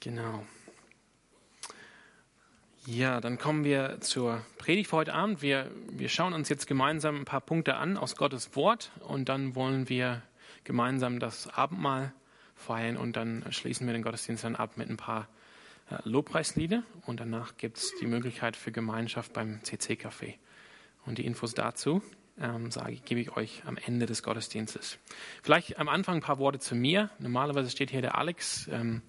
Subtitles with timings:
[0.00, 0.44] Genau.
[2.86, 5.42] Ja, dann kommen wir zur Predigt für heute Abend.
[5.42, 9.54] Wir, wir schauen uns jetzt gemeinsam ein paar Punkte an aus Gottes Wort und dann
[9.54, 10.22] wollen wir
[10.64, 12.12] gemeinsam das Abendmahl
[12.54, 15.28] feiern und dann schließen wir den Gottesdienst dann ab mit ein paar
[15.90, 20.34] äh, Lobpreislieder und danach gibt es die Möglichkeit für Gemeinschaft beim CC-Café.
[21.04, 22.02] Und die Infos dazu
[22.40, 24.98] ähm, sage, gebe ich euch am Ende des Gottesdienstes.
[25.42, 27.10] Vielleicht am Anfang ein paar Worte zu mir.
[27.18, 28.68] Normalerweise steht hier der Alex.
[28.68, 29.02] Ähm,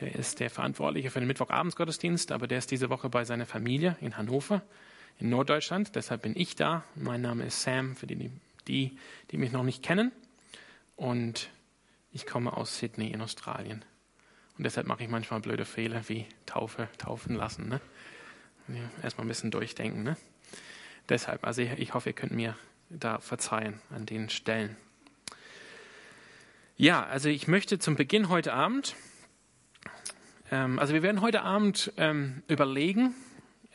[0.00, 3.96] der ist der Verantwortliche für den Mittwochabendsgottesdienst, aber der ist diese Woche bei seiner Familie
[4.00, 4.62] in Hannover,
[5.18, 5.94] in Norddeutschland.
[5.94, 6.84] Deshalb bin ich da.
[6.94, 8.30] Mein Name ist Sam, für die,
[8.66, 8.96] die,
[9.30, 10.12] die mich noch nicht kennen.
[10.96, 11.50] Und
[12.12, 13.84] ich komme aus Sydney in Australien.
[14.56, 17.68] Und deshalb mache ich manchmal blöde Fehler wie Taufe, taufen lassen.
[17.68, 17.80] Ne?
[19.02, 20.02] Erstmal ein bisschen durchdenken.
[20.02, 20.16] Ne?
[21.08, 22.56] Deshalb, also ich, ich hoffe, ihr könnt mir
[22.88, 24.76] da verzeihen an den Stellen.
[26.76, 28.96] Ja, also ich möchte zum Beginn heute Abend
[30.50, 33.14] also wir werden heute Abend ähm, überlegen,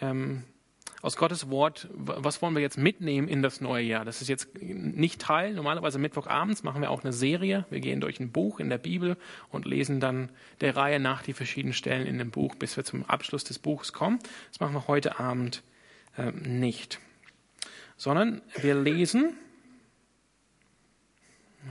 [0.01, 0.43] ähm,
[1.05, 4.05] aus Gottes Wort, was wollen wir jetzt mitnehmen in das neue Jahr?
[4.05, 5.53] Das ist jetzt nicht Teil.
[5.53, 7.65] Normalerweise Mittwochabends machen wir auch eine Serie.
[7.69, 9.15] Wir gehen durch ein Buch in der Bibel
[9.51, 10.29] und lesen dann
[10.61, 13.93] der Reihe nach die verschiedenen Stellen in dem Buch, bis wir zum Abschluss des Buches
[13.93, 14.17] kommen.
[14.49, 15.61] Das machen wir heute Abend
[16.17, 16.99] äh, nicht.
[17.97, 19.37] Sondern wir lesen.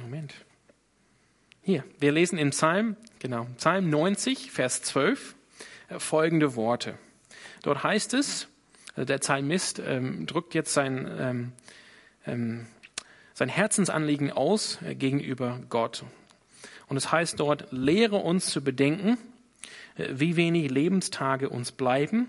[0.00, 0.32] Moment.
[1.66, 5.34] Hier, wir lesen im Psalm, genau, Psalm 90, Vers 12,
[5.88, 6.98] äh, folgende Worte.
[7.62, 8.48] Dort heißt es,
[8.94, 11.52] also der Psalmist ähm, drückt jetzt sein, ähm,
[12.26, 12.66] ähm,
[13.32, 16.04] sein Herzensanliegen aus äh, gegenüber Gott.
[16.88, 19.16] Und es heißt dort, lehre uns zu bedenken,
[19.96, 22.28] äh, wie wenig Lebenstage uns bleiben,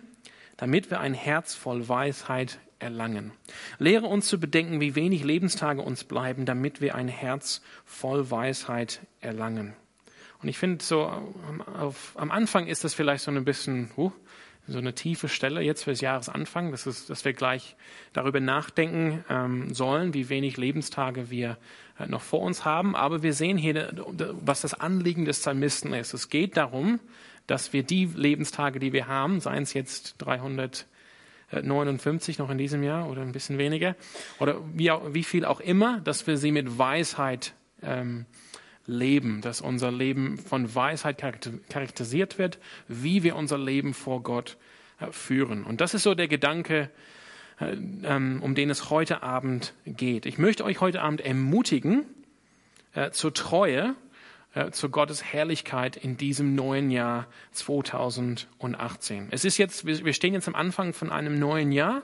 [0.56, 3.32] damit wir ein Herz voll Weisheit erlangen.
[3.80, 9.00] Lehre uns zu bedenken, wie wenig Lebenstage uns bleiben, damit wir ein Herz voll Weisheit
[9.22, 9.74] erlangen.
[10.42, 11.12] Und ich finde, so
[11.80, 14.12] auf, am Anfang ist das vielleicht so ein bisschen uh,
[14.68, 17.76] so eine tiefe Stelle jetzt fürs Jahresanfang, dass, es, dass wir gleich
[18.14, 21.58] darüber nachdenken ähm, sollen, wie wenig Lebenstage wir
[22.00, 22.96] äh, noch vor uns haben.
[22.96, 23.92] Aber wir sehen hier,
[24.42, 26.14] was das Anliegen des Psalmisten ist.
[26.14, 27.00] Es geht darum,
[27.48, 30.88] dass wir die Lebenstage, die wir haben, seien es jetzt 300
[31.52, 33.96] 59 noch in diesem Jahr oder ein bisschen weniger
[34.40, 38.26] oder wie, wie viel auch immer, dass wir sie mit Weisheit ähm,
[38.88, 44.58] leben, dass unser Leben von Weisheit charakterisiert wird, wie wir unser Leben vor Gott
[45.00, 45.64] äh, führen.
[45.64, 46.90] Und das ist so der Gedanke,
[47.60, 50.26] äh, ähm, um den es heute Abend geht.
[50.26, 52.06] Ich möchte euch heute Abend ermutigen
[52.94, 53.96] äh, zur Treue
[54.56, 59.28] äh, zu Gottes Herrlichkeit in diesem neuen Jahr 2018.
[59.32, 62.02] Es ist jetzt, wir stehen jetzt am Anfang von einem neuen Jahr.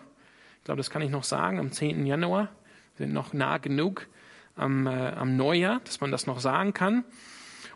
[0.60, 2.06] Ich glaube, das kann ich noch sagen, am 10.
[2.06, 2.50] Januar.
[2.98, 4.08] Wir sind noch nah genug
[4.56, 7.06] am, äh, am Neujahr, dass man das noch sagen kann.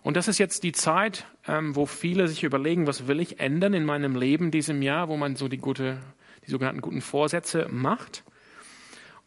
[0.04, 3.74] Und das ist jetzt die Zeit, ähm, wo viele sich überlegen, was will ich ändern
[3.74, 6.00] in meinem Leben diesem Jahr, wo man so die gute,
[6.46, 8.24] die sogenannten guten Vorsätze macht.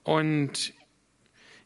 [0.05, 0.75] Und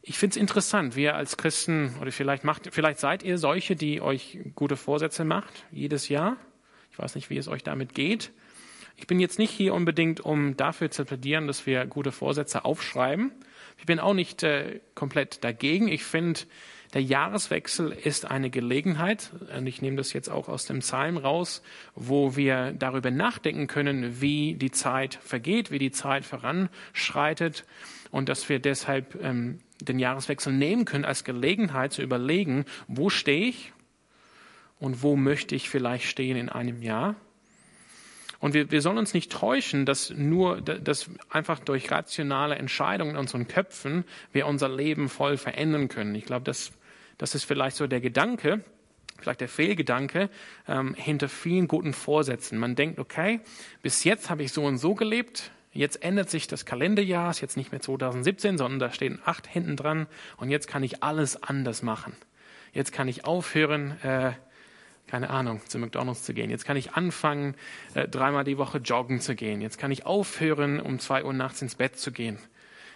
[0.05, 4.01] ich finde es interessant, wir als Christen, oder vielleicht, macht, vielleicht seid ihr solche, die
[4.01, 6.35] euch gute Vorsätze macht, jedes Jahr.
[6.91, 8.31] Ich weiß nicht, wie es euch damit geht.
[8.97, 13.31] Ich bin jetzt nicht hier unbedingt, um dafür zu plädieren, dass wir gute Vorsätze aufschreiben.
[13.77, 15.87] Ich bin auch nicht äh, komplett dagegen.
[15.87, 16.41] Ich finde,
[16.93, 21.63] der Jahreswechsel ist eine Gelegenheit, und ich nehme das jetzt auch aus dem Psalm raus,
[21.95, 27.63] wo wir darüber nachdenken können, wie die Zeit vergeht, wie die Zeit voranschreitet
[28.11, 33.47] und dass wir deshalb ähm, den Jahreswechsel nehmen können als Gelegenheit zu überlegen, wo stehe
[33.47, 33.73] ich
[34.79, 37.15] und wo möchte ich vielleicht stehen in einem Jahr.
[38.39, 43.17] Und wir, wir sollen uns nicht täuschen, dass nur, dass einfach durch rationale Entscheidungen in
[43.17, 46.13] unseren Köpfen wir unser Leben voll verändern können.
[46.15, 46.73] Ich glaube, das,
[47.17, 48.61] das ist vielleicht so der Gedanke,
[49.17, 50.29] vielleicht der Fehlgedanke
[50.67, 52.57] ähm, hinter vielen guten Vorsätzen.
[52.57, 53.39] Man denkt, okay,
[53.81, 57.57] bis jetzt habe ich so und so gelebt, Jetzt ändert sich das Kalenderjahr, ist jetzt
[57.57, 60.07] nicht mehr 2017, sondern da stehen acht hinten dran
[60.37, 62.15] und jetzt kann ich alles anders machen.
[62.73, 64.33] Jetzt kann ich aufhören, äh,
[65.07, 66.51] keine Ahnung, zu McDonalds zu gehen.
[66.51, 67.55] Jetzt kann ich anfangen,
[67.95, 69.61] äh, dreimal die Woche joggen zu gehen.
[69.61, 72.37] Jetzt kann ich aufhören, um zwei Uhr nachts ins Bett zu gehen,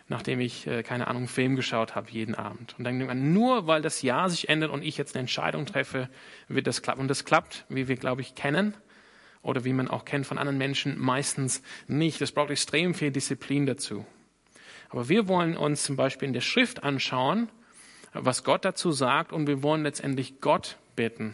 [0.07, 2.75] nachdem ich, äh, keine Ahnung, Film geschaut habe jeden Abend.
[2.77, 5.65] Und dann denkt man, nur weil das Jahr sich ändert und ich jetzt eine Entscheidung
[5.65, 6.09] treffe,
[6.47, 7.01] wird das klappen.
[7.01, 8.75] Und das klappt, wie wir, glaube ich, kennen
[9.47, 12.21] oder wie man auch kennt von anderen Menschen, meistens nicht.
[12.21, 14.05] Es braucht extrem viel Disziplin dazu.
[14.89, 17.49] Aber wir wollen uns zum Beispiel in der Schrift anschauen,
[18.13, 21.33] was Gott dazu sagt und wir wollen letztendlich Gott bitten,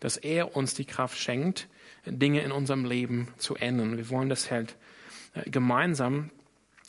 [0.00, 1.68] dass er uns die Kraft schenkt,
[2.04, 3.96] Dinge in unserem Leben zu ändern.
[3.96, 4.76] Wir wollen das halt
[5.34, 6.30] äh, gemeinsam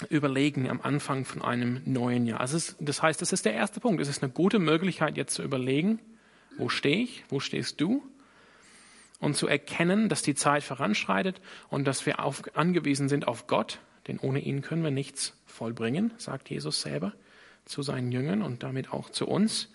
[0.09, 2.41] überlegen am Anfang von einem neuen Jahr.
[2.41, 4.01] Also das heißt, das ist der erste Punkt.
[4.01, 6.00] Es ist eine gute Möglichkeit, jetzt zu überlegen,
[6.57, 8.03] wo stehe ich, wo stehst du
[9.19, 13.79] und zu erkennen, dass die Zeit voranschreitet und dass wir auf, angewiesen sind auf Gott,
[14.07, 17.13] denn ohne ihn können wir nichts vollbringen, sagt Jesus selber
[17.65, 19.71] zu seinen Jüngern und damit auch zu uns.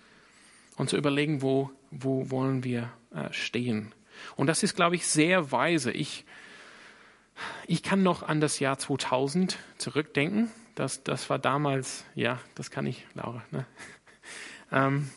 [0.77, 3.93] Und zu überlegen, wo, wo wollen wir äh, stehen.
[4.35, 5.91] Und das ist, glaube ich, sehr weise.
[5.91, 6.25] Ich,
[7.67, 10.49] ich kann noch an das Jahr 2000 zurückdenken.
[10.75, 13.43] Das, das war damals, ja, das kann ich, Laura.
[13.51, 13.65] Ne?
[14.73, 15.09] Ähm,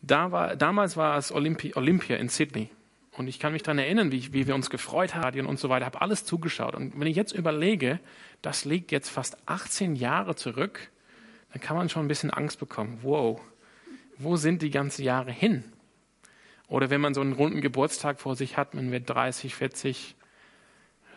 [0.00, 2.70] da war, damals war es Olympi Olympia in Sydney.
[3.16, 5.86] Und ich kann mich daran erinnern, wie, wie wir uns gefreut haben und so weiter,
[5.86, 6.74] habe alles zugeschaut.
[6.74, 8.00] Und wenn ich jetzt überlege,
[8.42, 10.90] das liegt jetzt fast 18 Jahre zurück,
[11.52, 12.98] dann kann man schon ein bisschen Angst bekommen.
[13.02, 13.40] Wow,
[14.18, 15.64] wo sind die ganzen Jahre hin?
[16.66, 20.16] Oder wenn man so einen runden Geburtstag vor sich hat, man wird 30, 40,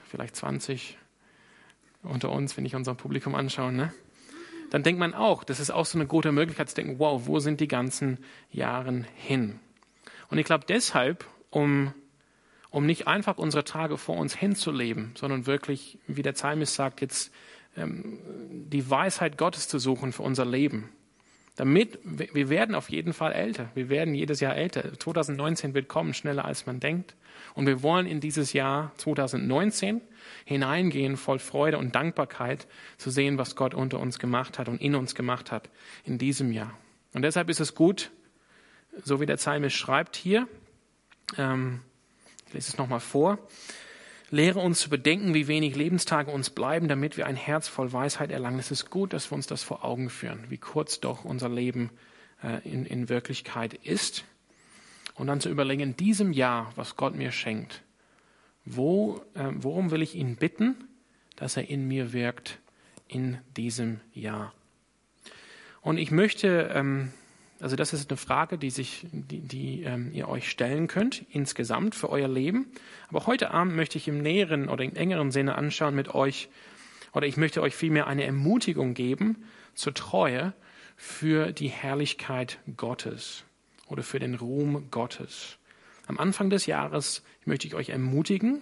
[0.03, 0.97] vielleicht 20
[2.03, 3.91] unter uns, wenn ich unser Publikum anschaue, ne?
[4.69, 7.39] dann denkt man auch, das ist auch so eine gute Möglichkeit zu denken, wow, wo
[7.39, 8.19] sind die ganzen
[8.51, 9.59] Jahre hin?
[10.29, 11.25] Und ich glaube deshalb
[11.57, 11.93] um,
[12.69, 17.33] um nicht einfach unsere Tage vor uns hinzuleben, sondern wirklich, wie der Psalmist sagt, jetzt
[17.75, 18.19] ähm,
[18.69, 20.89] die Weisheit Gottes zu suchen für unser Leben.
[21.55, 23.71] Damit, wir werden auf jeden Fall älter.
[23.73, 24.99] Wir werden jedes Jahr älter.
[24.99, 27.15] 2019 wird kommen, schneller als man denkt.
[27.55, 30.01] Und wir wollen in dieses Jahr 2019
[30.45, 32.67] hineingehen, voll Freude und Dankbarkeit
[32.97, 35.71] zu sehen, was Gott unter uns gemacht hat und in uns gemacht hat
[36.03, 36.77] in diesem Jahr.
[37.15, 38.11] Und deshalb ist es gut,
[39.03, 40.47] so wie der Psalmist schreibt hier,
[41.37, 41.81] ähm,
[42.47, 43.39] ich lese es nochmal vor.
[44.29, 48.29] Lehre uns zu bedenken, wie wenig Lebenstage uns bleiben, damit wir ein Herz voll Weisheit
[48.29, 48.59] erlangen.
[48.59, 51.91] Es ist gut, dass wir uns das vor Augen führen, wie kurz doch unser Leben
[52.43, 54.25] äh, in, in Wirklichkeit ist.
[55.15, 57.83] Und dann zu überlegen, in diesem Jahr, was Gott mir schenkt,
[58.65, 60.75] wo, äh, worum will ich ihn bitten,
[61.37, 62.59] dass er in mir wirkt
[63.07, 64.53] in diesem Jahr.
[65.81, 67.13] Und ich möchte ähm,
[67.59, 71.95] also das ist eine Frage, die, sich, die, die ähm, ihr euch stellen könnt insgesamt
[71.95, 72.67] für euer Leben.
[73.09, 76.49] Aber heute Abend möchte ich im näheren oder im engeren Sinne anschauen mit euch,
[77.13, 79.43] oder ich möchte euch vielmehr eine Ermutigung geben
[79.73, 80.53] zur Treue
[80.95, 83.43] für die Herrlichkeit Gottes
[83.87, 85.57] oder für den Ruhm Gottes.
[86.05, 88.61] Am Anfang des Jahres möchte ich euch ermutigen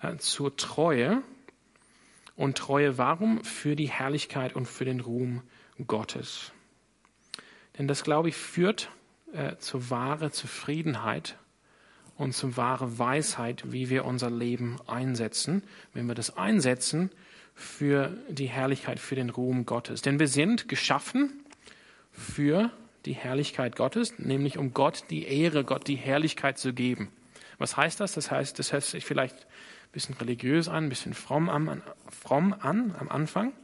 [0.00, 1.22] äh, zur Treue.
[2.36, 3.44] Und Treue warum?
[3.44, 5.42] Für die Herrlichkeit und für den Ruhm
[5.86, 6.52] Gottes.
[7.80, 8.90] Denn das, glaube ich, führt
[9.32, 11.38] äh, zur wahre Zufriedenheit
[12.18, 15.62] und zur wahre Weisheit, wie wir unser Leben einsetzen,
[15.94, 17.10] wenn wir das einsetzen
[17.54, 20.02] für die Herrlichkeit, für den Ruhm Gottes.
[20.02, 21.42] Denn wir sind geschaffen
[22.12, 22.70] für
[23.06, 27.08] die Herrlichkeit Gottes, nämlich um Gott die Ehre, Gott die Herrlichkeit zu geben.
[27.56, 28.12] Was heißt das?
[28.12, 32.54] Das heißt, das hört sich vielleicht ein bisschen religiös an, ein bisschen fromm an, fromm
[32.60, 33.54] an am Anfang.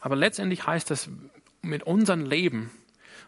[0.00, 1.10] Aber letztendlich heißt das,
[1.62, 2.70] mit unserem Leben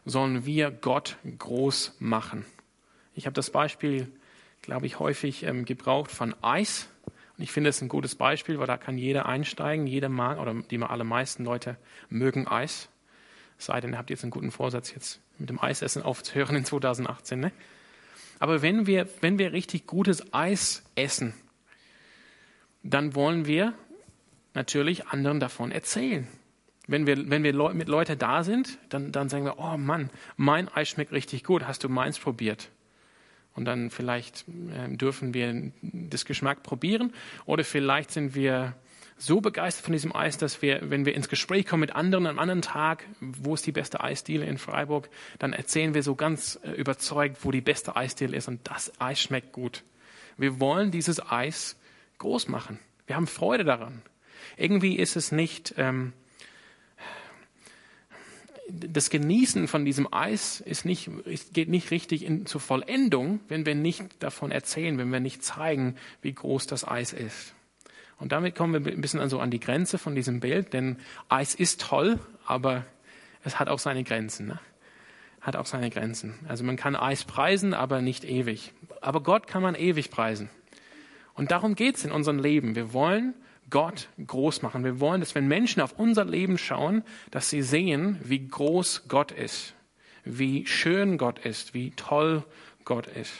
[0.04, 2.44] sollen wir Gott groß machen.
[3.14, 4.10] Ich habe das Beispiel,
[4.62, 6.88] glaube ich, häufig ähm, gebraucht von Eis.
[7.36, 9.86] Und ich finde es ein gutes Beispiel, weil da kann jeder einsteigen.
[9.86, 11.76] Jeder mag, oder die allermeisten Leute
[12.08, 12.88] mögen Eis.
[13.58, 17.40] Sei denn, ihr habt jetzt einen guten Vorsatz, jetzt mit dem Eisessen aufzuhören in 2018.
[17.40, 17.52] Ne?
[18.38, 21.34] Aber wenn wir, wenn wir richtig gutes Eis essen,
[22.82, 23.74] dann wollen wir
[24.54, 26.26] natürlich anderen davon erzählen.
[26.90, 30.66] Wenn wir, wenn wir mit Leuten da sind, dann, dann sagen wir, oh Mann, mein
[30.68, 32.68] Eis schmeckt richtig gut, hast du meins probiert?
[33.54, 37.12] Und dann vielleicht äh, dürfen wir das Geschmack probieren
[37.46, 38.74] oder vielleicht sind wir
[39.16, 42.40] so begeistert von diesem Eis, dass wir, wenn wir ins Gespräch kommen mit anderen am
[42.40, 46.72] anderen Tag, wo ist die beste Eisdiele in Freiburg, dann erzählen wir so ganz äh,
[46.72, 49.84] überzeugt, wo die beste Eisdiele ist und das Eis schmeckt gut.
[50.36, 51.78] Wir wollen dieses Eis
[52.18, 52.80] groß machen.
[53.06, 54.02] Wir haben Freude daran.
[54.56, 56.14] Irgendwie ist es nicht ähm,
[58.72, 61.10] das Genießen von diesem Eis ist nicht,
[61.52, 65.96] geht nicht richtig in, zur Vollendung, wenn wir nicht davon erzählen, wenn wir nicht zeigen,
[66.22, 67.54] wie groß das Eis ist.
[68.18, 70.96] Und damit kommen wir ein bisschen also an die Grenze von diesem Bild, denn
[71.28, 72.84] Eis ist toll, aber
[73.44, 74.48] es hat auch seine Grenzen.
[74.48, 74.60] Ne?
[75.40, 76.34] Hat auch seine Grenzen.
[76.46, 78.72] Also man kann Eis preisen, aber nicht ewig.
[79.00, 80.50] Aber Gott kann man ewig preisen.
[81.34, 82.74] Und darum geht's in unserem Leben.
[82.74, 83.32] Wir wollen
[83.70, 84.84] Gott groß machen.
[84.84, 89.32] Wir wollen, dass wenn Menschen auf unser Leben schauen, dass sie sehen, wie groß Gott
[89.32, 89.74] ist,
[90.24, 92.44] wie schön Gott ist, wie toll
[92.84, 93.32] Gott ist.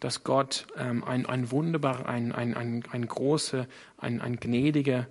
[0.00, 5.06] Dass Gott ähm, ein, ein wunderbarer, ein, ein, ein, ein großer, ein, ein gnädiger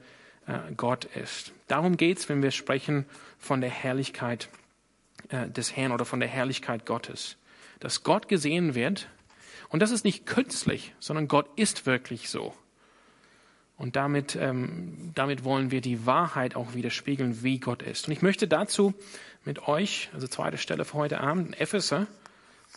[0.45, 1.51] äh, Gott ist.
[1.67, 3.05] Darum geht es, wenn wir sprechen
[3.37, 4.49] von der Herrlichkeit
[5.29, 7.37] äh, des Herrn oder von der Herrlichkeit Gottes.
[7.79, 9.09] Dass Gott gesehen wird,
[9.69, 12.53] und das ist nicht künstlich, sondern Gott ist wirklich so.
[13.77, 18.07] Und damit, ähm, damit wollen wir die Wahrheit auch widerspiegeln, wie Gott ist.
[18.07, 18.95] Und ich möchte dazu
[19.45, 22.07] mit euch, also zweite Stelle für heute Abend, Epheser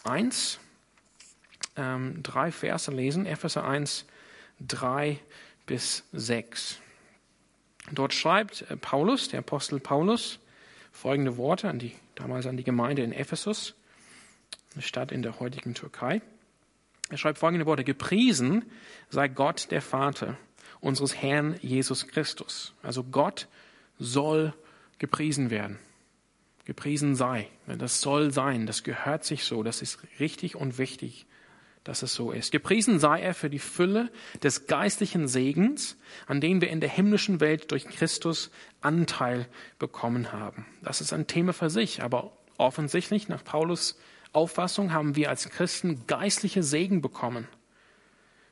[0.05, 0.61] 1,
[1.77, 4.05] ähm, drei Verse lesen, Epheser 1,
[4.61, 5.19] 3
[5.65, 6.79] bis 6.
[7.93, 10.39] Dort schreibt äh, Paulus, der Apostel Paulus,
[10.93, 13.75] folgende Worte an die, damals an die Gemeinde in Ephesus,
[14.75, 16.21] eine Stadt in der heutigen Türkei.
[17.09, 18.65] Er schreibt folgende Worte, gepriesen
[19.09, 20.37] sei Gott der Vater
[20.81, 22.75] unseres Herrn Jesus Christus.
[22.83, 23.49] Also Gott
[23.99, 24.55] soll
[24.99, 25.79] gepriesen werden.
[26.65, 27.49] Gepriesen sei.
[27.67, 28.67] Das soll sein.
[28.67, 29.63] Das gehört sich so.
[29.63, 31.27] Das ist richtig und wichtig,
[31.85, 32.53] dass es so ist.
[32.53, 34.11] Gepriesen sei er für die Fülle
[34.43, 35.97] des geistlichen Segens,
[36.27, 40.67] an dem wir in der himmlischen Welt durch Christus Anteil bekommen haben.
[40.83, 43.99] Das ist ein Thema für sich, aber offensichtlich nach Paulus
[44.33, 47.49] Auffassung haben wir als Christen geistliche Segen bekommen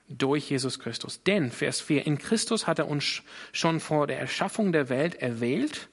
[0.08, 1.22] durch Jesus Christus.
[1.22, 3.22] Denn, Vers 4, in Christus hat er uns
[3.52, 5.88] schon vor der Erschaffung der Welt erwählt,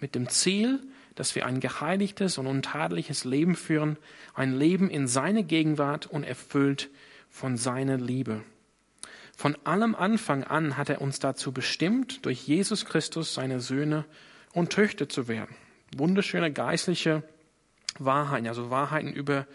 [0.00, 0.80] mit dem Ziel,
[1.16, 3.96] dass wir ein geheiligtes und untadeliges Leben führen,
[4.34, 6.90] ein Leben in seine Gegenwart und erfüllt
[7.28, 8.44] von seiner Liebe.
[9.36, 14.04] Von allem Anfang an hat er uns dazu bestimmt, durch Jesus Christus seine Söhne
[14.52, 15.54] und Töchter zu werden.
[15.96, 17.22] Wunderschöne geistliche
[17.98, 19.46] Wahrheiten, also Wahrheiten über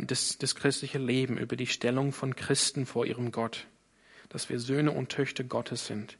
[0.00, 3.66] das, das christliche Leben, über die Stellung von Christen vor ihrem Gott,
[4.30, 6.16] dass wir Söhne und Töchter Gottes sind.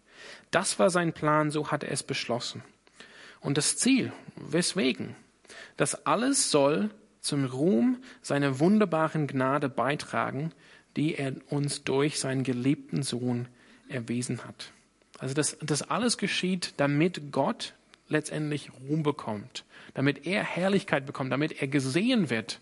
[0.51, 2.63] Das war sein Plan, so hat er es beschlossen.
[3.41, 5.17] Und das Ziel, weswegen?
[5.77, 6.91] Das alles soll
[7.21, 10.53] zum Ruhm seiner wunderbaren Gnade beitragen,
[10.97, 13.49] die er uns durch seinen geliebten Sohn
[13.89, 14.73] erwiesen hat.
[15.19, 17.75] Also das, das alles geschieht, damit Gott
[18.09, 22.61] letztendlich Ruhm bekommt, damit er Herrlichkeit bekommt, damit er gesehen wird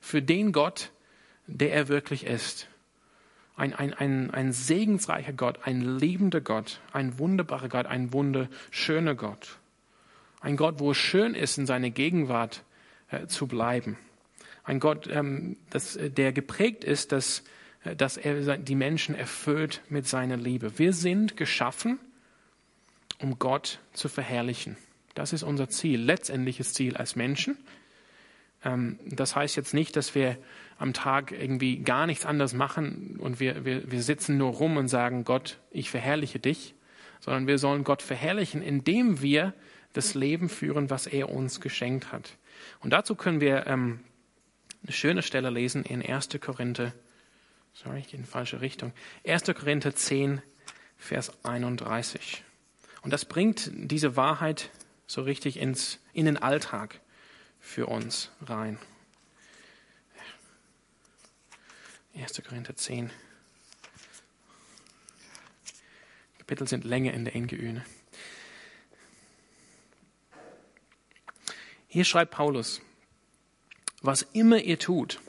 [0.00, 0.90] für den Gott,
[1.46, 2.68] der er wirklich ist.
[3.56, 9.58] Ein, ein, ein, ein segensreicher Gott, ein liebender Gott, ein wunderbarer Gott, ein wunderschöner Gott.
[10.40, 12.62] Ein Gott, wo es schön ist, in seiner Gegenwart
[13.10, 13.98] äh, zu bleiben.
[14.62, 17.42] Ein Gott, ähm, das, äh, der geprägt ist, dass,
[17.82, 20.78] äh, dass er die Menschen erfüllt mit seiner Liebe.
[20.78, 21.98] Wir sind geschaffen,
[23.18, 24.76] um Gott zu verherrlichen.
[25.14, 27.56] Das ist unser Ziel, letztendliches Ziel als Menschen.
[28.64, 30.36] Ähm, das heißt jetzt nicht, dass wir
[30.78, 34.88] am Tag irgendwie gar nichts anderes machen und wir, wir, wir sitzen nur rum und
[34.88, 36.74] sagen, Gott, ich verherrliche dich,
[37.20, 39.54] sondern wir sollen Gott verherrlichen, indem wir
[39.92, 42.36] das Leben führen, was er uns geschenkt hat.
[42.80, 44.00] Und dazu können wir ähm,
[44.82, 46.28] eine schöne Stelle lesen in 1.
[46.40, 46.92] Korinther,
[47.72, 48.92] sorry, ich gehe in falsche Richtung,
[49.26, 49.44] 1.
[49.44, 50.42] Korinther 10,
[50.96, 52.44] Vers 31.
[53.02, 54.70] Und das bringt diese Wahrheit
[55.06, 57.00] so richtig ins, in den Alltag
[57.68, 58.78] für uns rein.
[62.16, 62.42] 1.
[62.42, 63.10] Korinther 10.
[66.38, 67.84] Kapitel sind länger in der Engeüne.
[71.86, 72.80] Hier schreibt Paulus,
[74.00, 75.20] was immer ihr tut,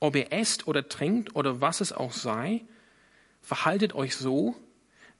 [0.00, 2.64] ob ihr esst oder trinkt oder was es auch sei,
[3.40, 4.56] verhaltet euch so,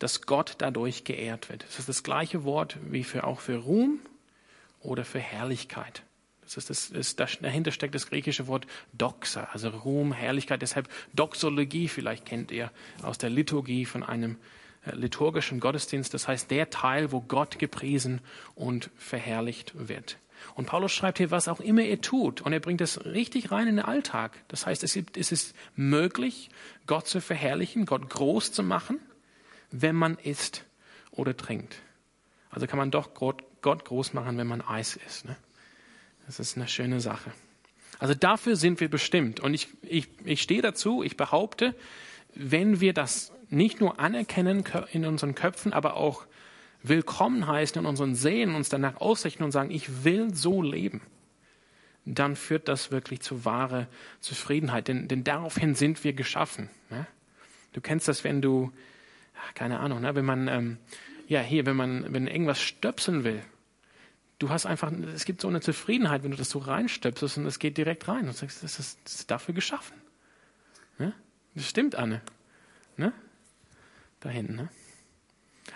[0.01, 1.63] dass Gott dadurch geehrt wird.
[1.63, 4.01] Das ist das gleiche Wort wie für, auch für Ruhm
[4.81, 6.03] oder für Herrlichkeit.
[6.45, 10.63] Das ist, das ist, dahinter steckt das griechische Wort Doxa, also Ruhm, Herrlichkeit.
[10.63, 12.71] Deshalb Doxologie, vielleicht kennt ihr
[13.03, 14.37] aus der Liturgie von einem
[14.87, 16.13] äh, liturgischen Gottesdienst.
[16.15, 18.21] Das heißt, der Teil, wo Gott gepriesen
[18.55, 20.19] und verherrlicht wird.
[20.55, 22.43] Und Paulus schreibt hier, was auch immer ihr tut.
[22.43, 24.33] Und er bringt das richtig rein in den Alltag.
[24.49, 24.97] Das heißt, es
[25.33, 26.51] ist möglich,
[26.87, 29.01] Gott zu verherrlichen, Gott groß zu machen,
[29.71, 30.65] wenn man isst
[31.11, 31.77] oder trinkt.
[32.51, 35.25] Also kann man doch Gott groß machen, wenn man Eis isst.
[35.25, 35.37] Ne?
[36.27, 37.33] Das ist eine schöne Sache.
[37.99, 39.41] Also dafür sind wir bestimmt.
[39.41, 41.75] Und ich, ich, ich stehe dazu, ich behaupte,
[42.35, 46.27] wenn wir das nicht nur anerkennen in unseren Köpfen, aber auch
[46.83, 51.03] willkommen heißen in unseren Seelen, uns danach ausrichten und sagen, ich will so leben,
[52.05, 53.87] dann führt das wirklich zu wahre
[54.21, 54.89] Zufriedenheit.
[54.89, 56.69] Denn, denn daraufhin sind wir geschaffen.
[56.91, 57.07] Ne?
[57.73, 58.73] Du kennst das, wenn du,
[59.55, 60.15] keine Ahnung, ne?
[60.15, 60.79] wenn man, ähm,
[61.29, 63.43] ja, hier, wenn man, wenn irgendwas stöpseln will,
[64.39, 67.59] du hast einfach, es gibt so eine Zufriedenheit, wenn du das so reinstöpselst und es
[67.59, 69.97] geht direkt rein und sagst, das ist, das ist dafür geschaffen.
[70.99, 71.13] Ne?
[71.55, 72.21] Das stimmt, Anne.
[72.97, 73.13] Ne?
[74.21, 74.57] Da hinten.
[74.57, 74.69] Ne?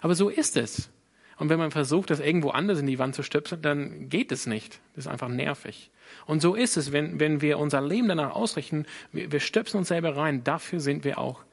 [0.00, 0.90] Aber so ist es.
[1.36, 4.46] Und wenn man versucht, das irgendwo anders in die Wand zu stöpseln, dann geht es
[4.46, 4.80] nicht.
[4.94, 5.90] Das ist einfach nervig.
[6.26, 9.88] Und so ist es, wenn, wenn wir unser Leben danach ausrichten, wir, wir stöpseln uns
[9.88, 10.42] selber rein.
[10.42, 11.44] Dafür sind wir auch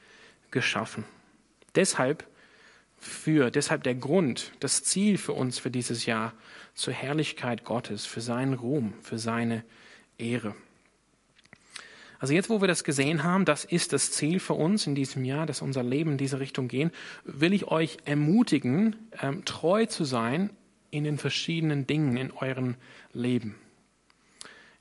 [0.49, 1.05] geschaffen.
[1.75, 2.25] Deshalb
[3.05, 6.33] für, deshalb der Grund, das Ziel für uns für dieses Jahr
[6.73, 9.63] zur Herrlichkeit Gottes, für seinen Ruhm, für seine
[10.17, 10.55] Ehre.
[12.19, 15.25] Also jetzt, wo wir das gesehen haben, das ist das Ziel für uns in diesem
[15.25, 16.91] Jahr, dass unser Leben in diese Richtung gehen,
[17.23, 20.49] will ich euch ermutigen, ähm, treu zu sein
[20.89, 22.75] in den verschiedenen Dingen in eurem
[23.13, 23.55] Leben.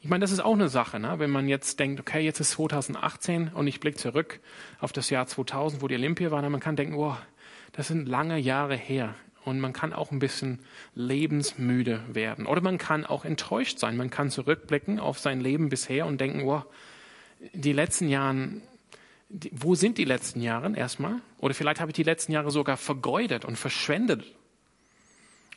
[0.00, 1.19] Ich meine, das ist auch eine Sache, ne?
[1.19, 4.40] wenn man jetzt denkt, okay, jetzt ist 2018 und ich blicke zurück
[4.78, 7.16] auf das Jahr 2000, wo die Olympia war, dann man kann denken, oh,
[7.75, 9.14] das sind lange Jahre her.
[9.45, 10.61] Und man kann auch ein bisschen
[10.95, 12.47] lebensmüde werden.
[12.47, 13.97] Oder man kann auch enttäuscht sein.
[13.97, 16.62] Man kann zurückblicken auf sein Leben bisher und denken, oh,
[17.52, 18.49] die letzten Jahre,
[19.28, 21.16] wo sind die letzten Jahre erstmal?
[21.38, 24.25] Oder vielleicht habe ich die letzten Jahre sogar vergeudet und verschwendet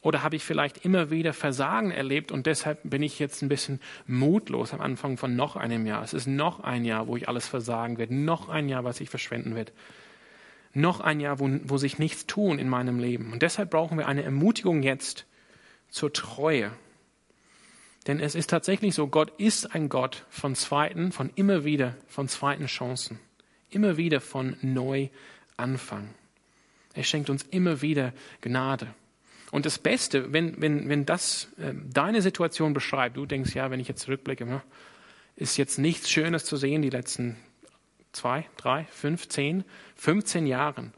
[0.01, 3.81] oder habe ich vielleicht immer wieder Versagen erlebt und deshalb bin ich jetzt ein bisschen
[4.05, 6.03] mutlos am Anfang von noch einem Jahr.
[6.03, 9.09] Es ist noch ein Jahr, wo ich alles versagen werde, noch ein Jahr, was ich
[9.09, 9.71] verschwenden werde,
[10.73, 13.33] noch ein Jahr, wo, wo sich nichts tun in meinem Leben.
[13.33, 15.25] Und deshalb brauchen wir eine Ermutigung jetzt
[15.89, 16.71] zur Treue.
[18.07, 22.27] Denn es ist tatsächlich so, Gott ist ein Gott von zweiten, von immer wieder, von
[22.27, 23.19] zweiten Chancen.
[23.69, 26.09] Immer wieder von Neuanfang.
[26.93, 28.87] Er schenkt uns immer wieder Gnade.
[29.51, 33.79] Und das Beste, wenn, wenn, wenn das äh, deine Situation beschreibt, du denkst, ja, wenn
[33.79, 34.61] ich jetzt zurückblicke, ne,
[35.35, 37.37] ist jetzt nichts Schönes zu sehen, die letzten
[38.17, 39.63] zwei, drei, fünf, zehn,
[39.95, 40.93] 15 Jahren,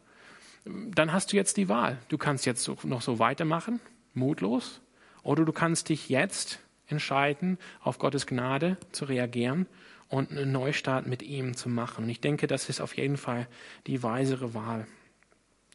[0.66, 1.98] dann hast du jetzt die Wahl.
[2.10, 3.80] Du kannst jetzt noch so weitermachen,
[4.14, 4.82] mutlos,
[5.24, 9.68] oder du kannst dich jetzt entscheiden, auf Gottes Gnade zu reagieren
[10.08, 12.06] und einen Neustart mit ihm zu machen.
[12.06, 13.48] Und ich denke, das ist auf jeden Fall
[13.88, 14.88] die weisere Wahl.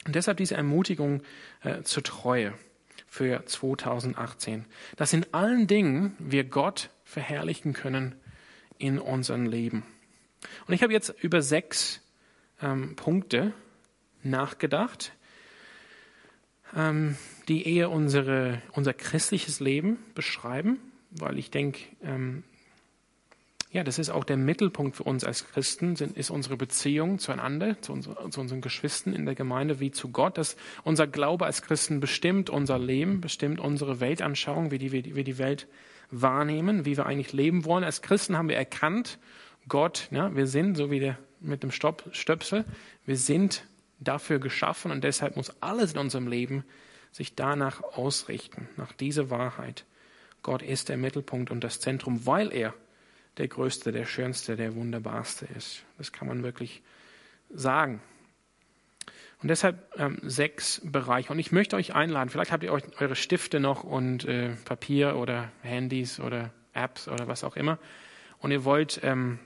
[0.06, 1.22] Und deshalb diese Ermutigung
[1.62, 2.52] äh, zur Treue
[3.06, 4.64] für 2018,
[4.96, 8.16] dass in allen Dingen wir Gott verherrlichen können
[8.76, 9.84] in unserem Leben.
[10.66, 12.00] Und ich habe jetzt über sechs
[12.62, 13.52] ähm, Punkte
[14.22, 15.12] nachgedacht,
[16.76, 17.16] ähm,
[17.48, 20.78] die eher unsere, unser christliches Leben beschreiben,
[21.10, 22.42] weil ich denke, ähm,
[23.74, 27.80] ja, das ist auch der Mittelpunkt für uns als Christen, sind, ist unsere Beziehung zueinander,
[27.82, 30.38] zu, unser, zu unseren Geschwistern in der Gemeinde wie zu Gott.
[30.38, 35.24] Dass unser Glaube als Christen bestimmt unser Leben, bestimmt unsere Weltanschauung, wie die, wie wir
[35.24, 35.66] die Welt
[36.12, 37.82] wahrnehmen, wie wir eigentlich leben wollen.
[37.82, 39.18] Als Christen haben wir erkannt,
[39.68, 42.64] Gott, ja, wir sind, so wie der mit dem Stopp, Stöpsel,
[43.06, 43.64] wir sind
[43.98, 46.64] dafür geschaffen und deshalb muss alles in unserem Leben
[47.12, 49.84] sich danach ausrichten, nach dieser Wahrheit.
[50.42, 52.74] Gott ist der Mittelpunkt und das Zentrum, weil er
[53.38, 55.84] der Größte, der Schönste, der Wunderbarste ist.
[55.98, 56.82] Das kann man wirklich
[57.50, 58.00] sagen.
[59.42, 61.32] Und deshalb ähm, sechs Bereiche.
[61.32, 65.16] Und ich möchte euch einladen, vielleicht habt ihr euch eure Stifte noch und äh, Papier
[65.16, 67.78] oder Handys oder Apps oder was auch immer.
[68.38, 69.38] Und ihr wollt, ähm,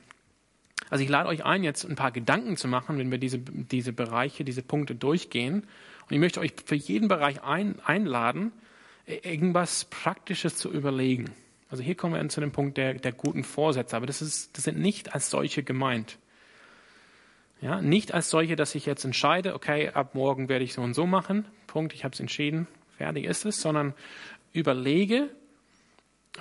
[0.91, 3.93] also ich lade euch ein, jetzt ein paar Gedanken zu machen, wenn wir diese, diese
[3.93, 5.63] Bereiche, diese Punkte durchgehen.
[5.63, 8.53] Und ich möchte euch für jeden Bereich ein, einladen,
[9.07, 11.31] irgendwas Praktisches zu überlegen.
[11.71, 14.65] Also hier kommen wir zu dem Punkt der, der guten Vorsätze, aber das, ist, das
[14.65, 16.19] sind nicht als solche gemeint.
[17.61, 20.95] Ja, nicht als solche, dass ich jetzt entscheide, okay, ab morgen werde ich so und
[20.95, 23.95] so machen, Punkt, ich habe es entschieden, fertig ist es, sondern
[24.53, 25.29] überlege,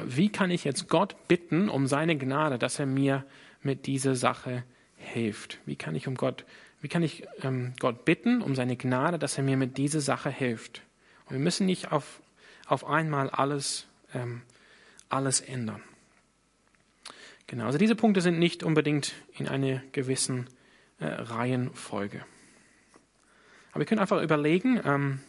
[0.03, 3.25] wie kann ich jetzt Gott bitten um seine Gnade, dass er mir
[3.61, 4.63] mit dieser Sache
[4.97, 5.59] hilft?
[5.65, 6.45] Wie kann ich um Gott,
[6.81, 10.29] wie kann ich ähm, Gott bitten um seine Gnade, dass er mir mit dieser Sache
[10.29, 10.81] hilft?
[11.25, 12.21] Und wir müssen nicht auf,
[12.67, 14.41] auf einmal alles ähm,
[15.09, 15.81] alles ändern.
[17.47, 20.47] Genau, also diese Punkte sind nicht unbedingt in einer gewissen
[20.99, 22.25] äh, Reihenfolge.
[23.71, 25.19] Aber wir können einfach überlegen, ähm,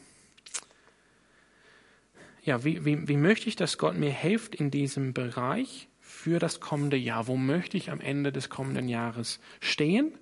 [2.43, 6.59] ja, wie, wie, wie möchte ich, dass Gott mir hilft in diesem Bereich für das
[6.59, 7.28] kommende Jahr?
[7.28, 10.12] Wo möchte ich am Ende des kommenden Jahres stehen?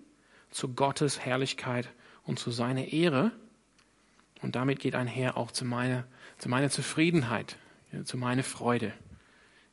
[0.51, 1.89] Zu Gottes Herrlichkeit
[2.23, 3.33] und zu seiner Ehre.
[4.43, 6.07] Und damit geht einher auch zu meiner,
[6.37, 7.57] zu meiner Zufriedenheit,
[8.05, 8.93] zu meiner Freude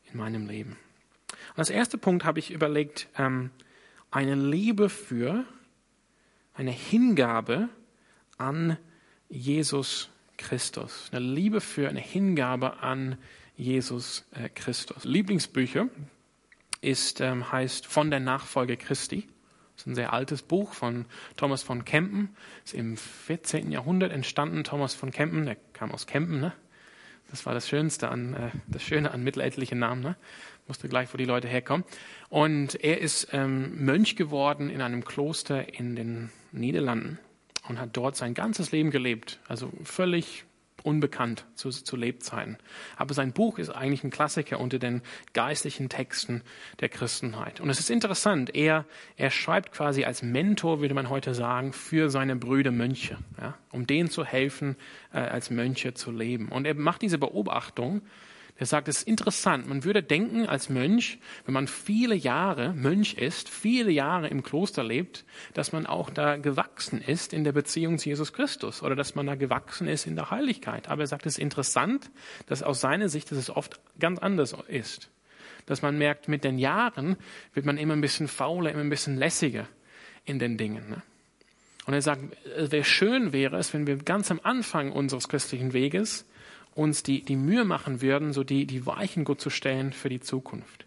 [0.09, 0.77] in meinem Leben.
[1.51, 3.51] Und als erster Punkt habe ich überlegt, ähm,
[4.09, 5.43] eine Liebe für,
[6.53, 7.67] eine Hingabe
[8.37, 8.77] an
[9.27, 11.09] Jesus Christus.
[11.11, 13.17] Eine Liebe für, eine Hingabe an
[13.57, 15.03] Jesus äh, Christus.
[15.03, 15.89] Lieblingsbücher
[16.83, 19.27] ist, ähm, heißt Von der Nachfolge Christi.
[19.75, 22.35] Das ist ein sehr altes Buch von Thomas von Kempen.
[22.63, 23.71] Ist im 14.
[23.71, 24.63] Jahrhundert entstanden.
[24.63, 26.53] Thomas von Kempen, der kam aus Kempen, ne?
[27.33, 30.03] Das war das Schönste an, äh, das Schöne an mittelalterlichen Namen.
[30.03, 30.15] Ne?
[30.67, 31.83] Wusste gleich, wo die Leute herkommen.
[32.29, 37.17] Und er ist ähm, Mönch geworden in einem Kloster in den Niederlanden
[37.67, 39.39] und hat dort sein ganzes Leben gelebt.
[39.47, 40.45] Also völlig
[40.83, 42.57] unbekannt zu, zu Lebzeiten.
[42.97, 45.01] Aber sein Buch ist eigentlich ein Klassiker unter den
[45.33, 46.41] geistlichen Texten
[46.79, 47.59] der Christenheit.
[47.59, 48.85] Und es ist interessant, er,
[49.17, 53.87] er schreibt quasi als Mentor, würde man heute sagen, für seine Brüder Mönche, ja, um
[53.87, 54.75] denen zu helfen,
[55.13, 56.49] äh, als Mönche zu leben.
[56.49, 58.01] Und er macht diese Beobachtung,
[58.55, 59.67] er sagt, es ist interessant.
[59.67, 64.83] Man würde denken als Mönch, wenn man viele Jahre Mönch ist, viele Jahre im Kloster
[64.83, 69.15] lebt, dass man auch da gewachsen ist in der Beziehung zu Jesus Christus oder dass
[69.15, 70.87] man da gewachsen ist in der Heiligkeit.
[70.87, 72.11] Aber er sagt, es ist interessant,
[72.45, 75.09] dass aus seiner Sicht dass es oft ganz anders ist.
[75.65, 77.15] dass man merkt, mit den Jahren
[77.53, 79.67] wird man immer ein bisschen fauler, immer ein bisschen lässiger
[80.25, 80.89] in den Dingen.
[80.89, 81.01] Ne?
[81.85, 82.21] Und er sagt,
[82.69, 86.25] wie schön wäre es, wenn wir ganz am Anfang unseres christlichen Weges
[86.75, 90.19] uns die, die Mühe machen würden, so die, die Weichen gut zu stellen für die
[90.19, 90.85] Zukunft.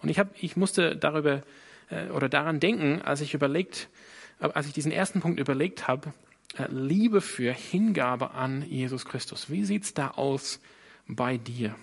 [0.00, 1.42] Und ich, hab, ich musste darüber
[1.90, 3.88] äh, oder daran denken, als ich überlegt,
[4.40, 6.12] äh, als ich diesen ersten Punkt überlegt habe,
[6.56, 9.50] äh, Liebe für Hingabe an Jesus Christus.
[9.50, 10.60] Wie sieht's da aus
[11.06, 11.74] bei dir?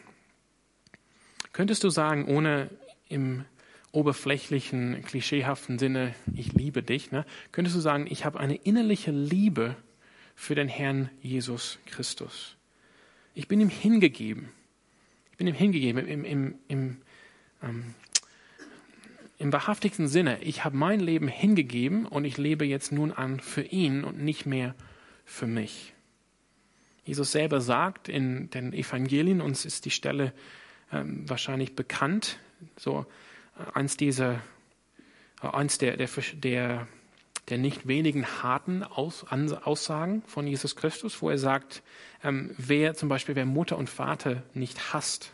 [1.52, 2.70] Könntest du sagen, ohne
[3.08, 3.46] im
[3.92, 7.26] oberflächlichen, klischeehaften Sinne, ich liebe dich, ne?
[7.54, 9.78] könntest du sagen, ich habe eine innerliche Liebe
[10.36, 12.55] für den Herrn Jesus Christus.
[13.36, 14.50] Ich bin ihm hingegeben.
[15.32, 16.98] Ich bin ihm hingegeben im, im, im,
[17.62, 17.94] ähm,
[19.38, 20.42] im wahrhaftigsten Sinne.
[20.42, 24.46] Ich habe mein Leben hingegeben und ich lebe jetzt nun an für ihn und nicht
[24.46, 24.74] mehr
[25.26, 25.94] für mich.
[27.04, 30.34] Jesus selber sagt in den Evangelien, uns ist die Stelle
[30.92, 32.40] ähm, wahrscheinlich bekannt,
[32.78, 33.06] so
[33.74, 34.42] eins dieser,
[35.42, 36.88] eins der, der, der,
[37.50, 41.84] der nicht wenigen harten Aus, Aussagen von Jesus Christus, wo er sagt,
[42.24, 45.32] ähm, wer zum Beispiel, wer Mutter und Vater nicht hasst,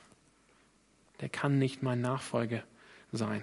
[1.22, 2.64] der kann nicht mein Nachfolger
[3.12, 3.42] sein.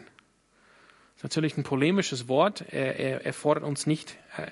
[1.14, 2.64] Das ist natürlich ein polemisches Wort.
[2.70, 4.50] Er, er, er fordert uns nicht äh,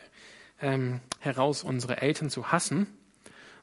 [0.61, 2.87] ähm, heraus, unsere Eltern zu hassen,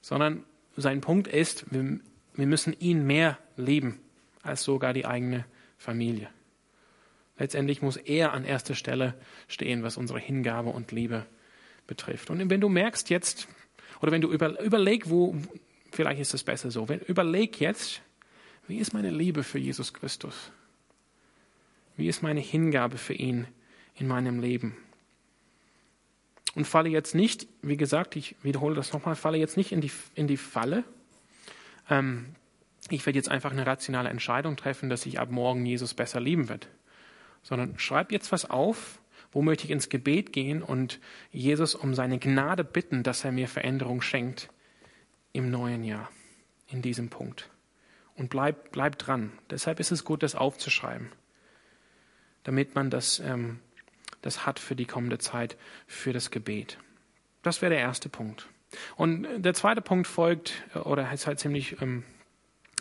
[0.02, 0.44] sondern
[0.78, 2.00] sein Punkt ist, wir,
[2.34, 4.00] wir müssen ihn mehr lieben
[4.44, 5.46] als sogar die eigene
[5.78, 6.30] Familie.
[7.38, 9.16] Letztendlich muss er an erster Stelle
[9.48, 11.26] stehen, was unsere Hingabe und Liebe
[11.88, 12.30] betrifft.
[12.30, 13.48] Und wenn du merkst jetzt,
[14.02, 15.36] oder wenn du über, überleg, wo,
[15.92, 18.02] vielleicht ist es besser so, wenn, überleg jetzt,
[18.68, 20.52] wie ist meine Liebe für Jesus Christus?
[21.98, 23.48] Wie ist meine Hingabe für ihn
[23.96, 24.78] in meinem Leben?
[26.56, 29.92] Und falle jetzt nicht, wie gesagt, ich wiederhole das nochmal, falle jetzt nicht in die,
[30.14, 30.84] in die Falle.
[31.90, 32.36] Ähm,
[32.90, 36.50] ich werde jetzt einfach eine rationale Entscheidung treffen, dass ich ab morgen Jesus besser lieben
[36.50, 36.68] werde
[37.44, 39.00] sondern schreib jetzt was auf,
[39.32, 41.00] wo möchte ich ins Gebet gehen und
[41.32, 44.50] Jesus um seine Gnade bitten, dass er mir Veränderung schenkt
[45.34, 46.10] im neuen Jahr,
[46.68, 47.50] in diesem Punkt.
[48.16, 49.32] Und bleib, bleib dran.
[49.50, 51.10] Deshalb ist es gut, das aufzuschreiben,
[52.44, 53.60] damit man das, ähm,
[54.22, 56.78] das hat für die kommende Zeit, für das Gebet.
[57.42, 58.48] Das wäre der erste Punkt.
[58.96, 62.04] Und der zweite Punkt folgt, oder ist halt ziemlich ähm,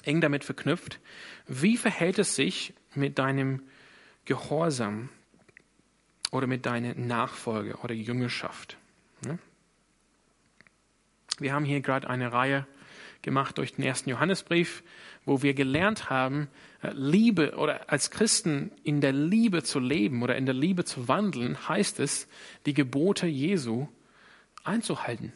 [0.05, 1.01] eng damit verknüpft.
[1.47, 3.63] Wie verhält es sich mit deinem
[4.25, 5.09] Gehorsam
[6.31, 8.77] oder mit deiner Nachfolge oder Jüngerschaft.
[9.25, 9.39] Ne?
[11.39, 12.67] Wir haben hier gerade eine Reihe
[13.23, 14.83] gemacht durch den ersten Johannesbrief,
[15.25, 16.49] wo wir gelernt haben,
[16.83, 21.09] äh, Liebe oder als Christen in der Liebe zu leben oder in der Liebe zu
[21.09, 22.29] wandeln, heißt es,
[22.67, 23.87] die Gebote Jesu
[24.65, 25.33] einzuhalten.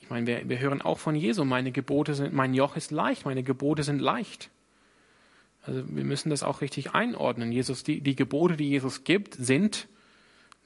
[0.00, 3.24] Ich meine, wir, wir hören auch von Jesu, meine Gebote sind, mein Joch ist leicht,
[3.24, 4.50] meine Gebote sind leicht.
[5.62, 7.52] Also wir müssen das auch richtig einordnen.
[7.52, 9.88] Jesus, die, die Gebote, die Jesus gibt, sind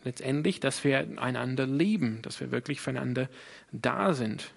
[0.04, 3.28] letztendlich, dass wir einander lieben, dass wir wirklich füreinander
[3.72, 4.52] da sind.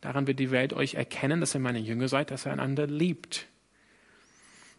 [0.00, 3.46] Daran wird die Welt euch erkennen, dass ihr meine Jünger seid, dass ihr einander liebt.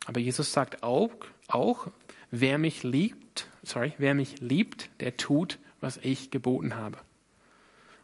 [0.05, 1.11] Aber Jesus sagt auch,
[1.47, 1.87] auch,
[2.31, 6.97] wer mich liebt, sorry, wer mich liebt, der tut, was ich geboten habe.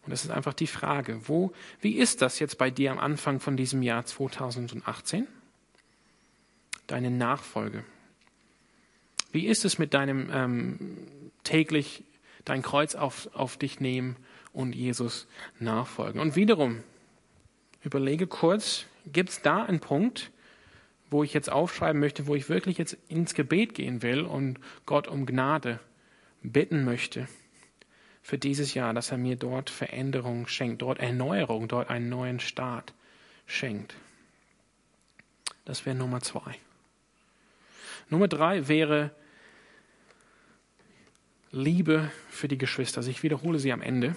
[0.03, 3.39] Und das ist einfach die Frage, wo, wie ist das jetzt bei dir am Anfang
[3.39, 5.27] von diesem Jahr 2018?
[6.87, 7.83] Deine Nachfolge?
[9.31, 10.97] Wie ist es mit deinem ähm,
[11.43, 12.03] täglich
[12.45, 14.15] dein Kreuz auf, auf dich nehmen
[14.53, 15.27] und Jesus
[15.59, 16.21] nachfolgen?
[16.21, 16.83] Und wiederum,
[17.83, 20.31] überlege kurz, gibt es da einen Punkt,
[21.09, 25.07] wo ich jetzt aufschreiben möchte, wo ich wirklich jetzt ins Gebet gehen will und Gott
[25.07, 25.79] um Gnade
[26.41, 27.27] bitten möchte
[28.21, 32.93] für dieses Jahr, dass er mir dort Veränderung schenkt, dort Erneuerung, dort einen neuen Start
[33.45, 33.95] schenkt.
[35.63, 36.55] Das wäre Nummer zwei.
[38.09, 39.11] Nummer drei wäre
[41.51, 42.99] Liebe für die Geschwister.
[42.99, 44.15] Also ich wiederhole sie am Ende.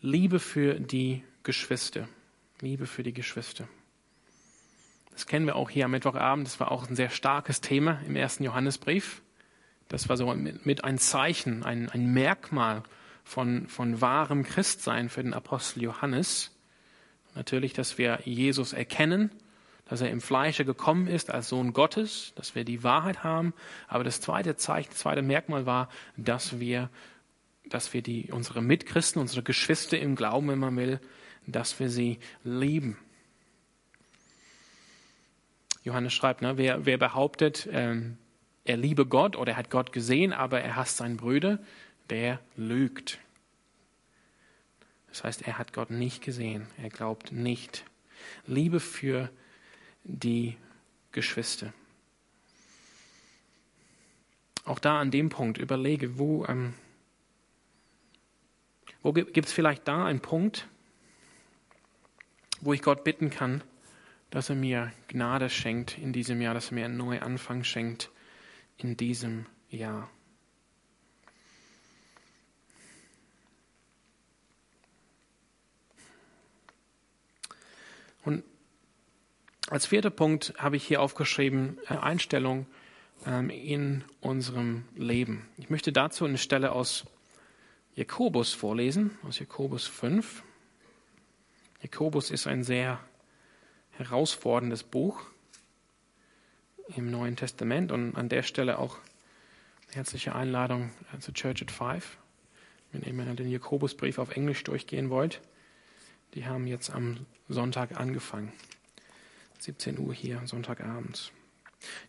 [0.00, 2.08] Liebe für die Geschwister.
[2.60, 3.68] Liebe für die Geschwister.
[5.10, 6.46] Das kennen wir auch hier am Mittwochabend.
[6.46, 9.22] Das war auch ein sehr starkes Thema im ersten Johannesbrief.
[9.88, 12.82] Das war so mit ein Zeichen, ein, ein Merkmal
[13.24, 16.50] von, von wahrem Christsein für den Apostel Johannes.
[17.34, 19.30] Natürlich, dass wir Jesus erkennen
[19.86, 23.52] dass er im Fleische gekommen ist als Sohn Gottes, dass wir die Wahrheit haben.
[23.88, 26.88] Aber das zweite Zeichen, das zweite Merkmal war, dass wir,
[27.68, 31.00] dass wir die, unsere Mitchristen, unsere Geschwister im Glauben, wenn man will,
[31.46, 32.96] dass wir sie lieben.
[35.84, 38.16] Johannes schreibt, ne, wer, wer behauptet, ähm,
[38.64, 41.58] er liebe Gott oder er hat Gott gesehen, aber er hasst seinen Brüder,
[42.10, 43.18] der lügt.
[45.08, 47.84] Das heißt, er hat Gott nicht gesehen, er glaubt nicht
[48.46, 49.30] Liebe für
[50.04, 50.56] die
[51.12, 51.72] Geschwister.
[54.64, 56.74] Auch da an dem Punkt überlege, wo, ähm,
[59.02, 60.68] wo gibt es vielleicht da einen Punkt,
[62.60, 63.62] wo ich Gott bitten kann,
[64.30, 68.10] dass er mir Gnade schenkt in diesem Jahr, dass er mir einen neuen Anfang schenkt
[68.78, 70.08] in diesem Jahr.
[78.24, 78.44] Und
[79.72, 82.66] als vierter Punkt habe ich hier aufgeschrieben, äh, Einstellung
[83.24, 85.48] ähm, in unserem Leben.
[85.56, 87.06] Ich möchte dazu eine Stelle aus
[87.94, 90.42] Jakobus vorlesen, aus Jakobus 5.
[91.80, 93.00] Jakobus ist ein sehr
[93.92, 95.22] herausforderndes Buch
[96.94, 98.98] im Neuen Testament und an der Stelle auch
[99.86, 102.18] eine herzliche Einladung zur Church at Five.
[102.92, 105.40] Wenn ihr den Jakobusbrief auf Englisch durchgehen wollt,
[106.34, 108.52] die haben jetzt am Sonntag angefangen.
[109.62, 111.30] 17 Uhr hier, Sonntagabend.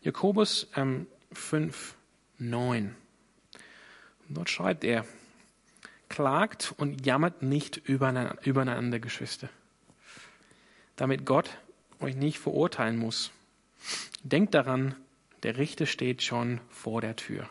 [0.01, 1.95] Jakobus ähm, 5,
[2.39, 2.95] 9.
[4.27, 5.05] dort schreibt er,
[6.09, 9.49] klagt und jammert nicht übereinander, Geschwister,
[10.95, 11.59] damit Gott
[11.99, 13.31] euch nicht verurteilen muss.
[14.23, 14.95] Denkt daran,
[15.43, 17.47] der Richter steht schon vor der Tür.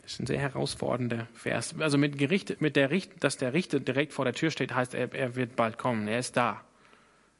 [0.00, 1.74] Das ist ein sehr herausfordernder Vers.
[1.78, 4.94] Also mit Gericht, mit der Richt, dass der Richter direkt vor der Tür steht, heißt,
[4.94, 6.08] er, er wird bald kommen.
[6.08, 6.64] Er ist da.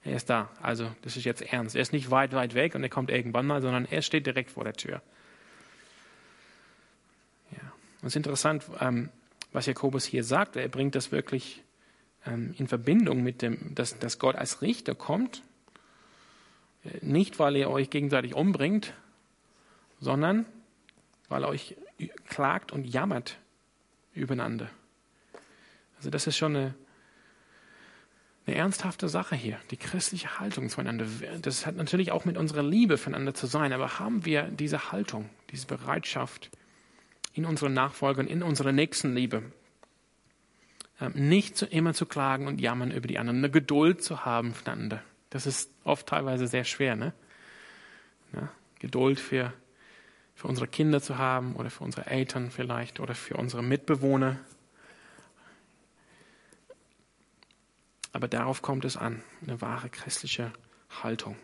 [0.05, 0.51] Er ist da.
[0.61, 1.77] Also, das ist jetzt ernst.
[1.77, 4.51] Er ist nicht weit, weit weg und er kommt irgendwann mal, sondern er steht direkt
[4.51, 5.01] vor der Tür.
[7.53, 7.73] Ja.
[8.01, 9.11] Und es ist interessant, ähm,
[9.53, 10.57] was Jakobus hier sagt.
[10.57, 11.63] Er bringt das wirklich
[12.27, 15.43] ähm, in Verbindung mit dem, dass, dass Gott als Richter kommt.
[17.01, 18.93] Nicht, weil er euch gegenseitig umbringt,
[20.01, 20.47] sondern
[21.29, 21.77] weil er euch
[22.29, 23.39] klagt und jammert
[24.15, 24.69] übereinander.
[25.97, 26.75] Also das ist schon eine,
[28.47, 31.07] eine ernsthafte Sache hier, die christliche Haltung zueinander.
[31.41, 35.31] Das hat natürlich auch mit unserer Liebe füreinander zu sein, aber haben wir diese Haltung,
[35.51, 36.51] diese Bereitschaft
[37.35, 39.43] in unseren Nachfolgern, in unserer Nächstenliebe,
[41.01, 45.03] ähm, nicht immer zu klagen und jammern über die anderen, eine Geduld zu haben füreinander.
[45.31, 47.13] Das ist oft teilweise sehr schwer, ne?
[48.35, 48.51] Ja,
[48.81, 49.53] Geduld für,
[50.35, 54.41] für unsere Kinder zu haben oder für unsere Eltern vielleicht oder für unsere Mitbewohner
[58.13, 60.53] Aber darauf kommt es an, eine wahre christliche
[61.03, 61.37] Haltung.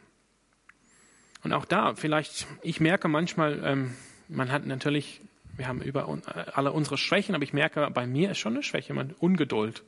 [1.42, 3.94] Und auch da, vielleicht, ich merke manchmal, ähm,
[4.28, 5.20] man hat natürlich,
[5.56, 8.62] wir haben über äh, alle unsere Schwächen, aber ich merke, bei mir ist schon eine
[8.62, 9.82] Schwäche, man Ungeduld.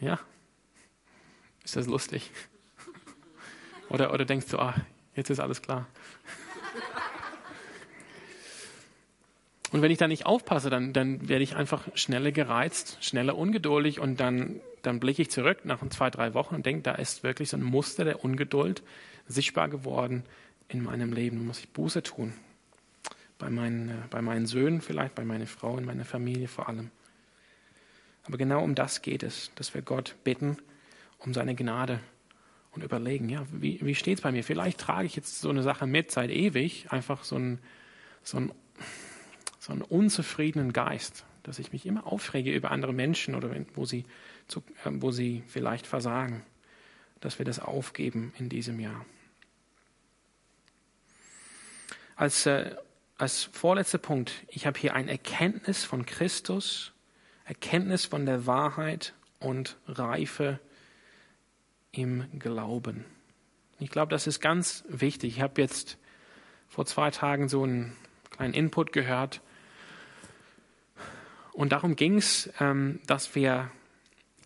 [0.00, 0.20] Ja,
[1.64, 2.30] ist das lustig?
[3.90, 4.74] Oder, oder denkst du, ah,
[5.14, 5.86] jetzt ist alles klar.
[9.70, 14.00] Und wenn ich da nicht aufpasse, dann, dann werde ich einfach schneller gereizt, schneller ungeduldig
[14.00, 17.50] und dann, dann blicke ich zurück nach zwei, drei Wochen und denke, da ist wirklich
[17.50, 18.82] so ein Muster der Ungeduld
[19.26, 20.24] sichtbar geworden
[20.68, 21.38] in meinem Leben.
[21.38, 22.32] Da muss ich Buße tun.
[23.38, 26.90] Bei meinen, äh, bei meinen Söhnen vielleicht, bei meiner Frau, in meiner Familie vor allem.
[28.24, 30.58] Aber genau um das geht es, dass wir Gott bitten
[31.18, 32.00] um seine Gnade
[32.72, 34.44] und überlegen, ja, wie, wie steht es bei mir?
[34.44, 37.58] Vielleicht trage ich jetzt so eine Sache mit seit ewig, einfach so ein,
[38.22, 38.52] so ein
[39.68, 44.04] so einen unzufriedenen Geist, dass ich mich immer aufrege über andere Menschen oder wo, sie
[44.48, 46.44] zu, äh, wo sie vielleicht versagen,
[47.20, 49.04] dass wir das aufgeben in diesem Jahr.
[52.16, 52.74] Als, äh,
[53.16, 56.92] als vorletzter Punkt, ich habe hier ein Erkenntnis von Christus,
[57.44, 60.58] Erkenntnis von der Wahrheit und Reife
[61.92, 63.04] im Glauben.
[63.78, 65.36] Ich glaube, das ist ganz wichtig.
[65.36, 65.98] Ich habe jetzt
[66.68, 67.96] vor zwei Tagen so einen
[68.30, 69.40] kleinen Input gehört
[71.52, 73.70] und darum ging es, ähm, dass wir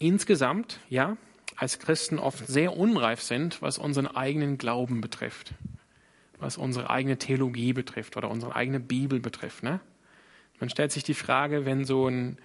[0.03, 1.17] insgesamt, ja,
[1.57, 5.55] als Christen oft sehr unreif sind, was unseren eigenen Glauben betrifft,
[6.39, 9.63] was unsere eigene Theologie betrifft oder unsere eigene Bibel betrifft.
[9.63, 9.81] Ne?
[10.61, 12.39] Man stellt sich die Frage, wenn so ein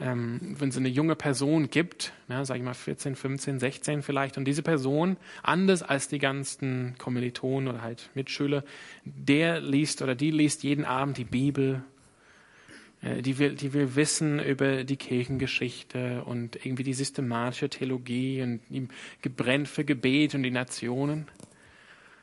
[0.00, 4.36] ähm, wenn es eine junge Person gibt, ne, sage ich mal 14, 15, 16 vielleicht,
[4.36, 8.64] und diese Person, anders als die ganzen Kommilitonen oder halt Mitschüler,
[9.04, 11.84] der liest oder die liest jeden Abend die Bibel
[13.04, 18.88] die will, die will wissen über die Kirchengeschichte und irgendwie die systematische Theologie und ihm
[19.20, 21.28] gebrennt für Gebet und die Nationen,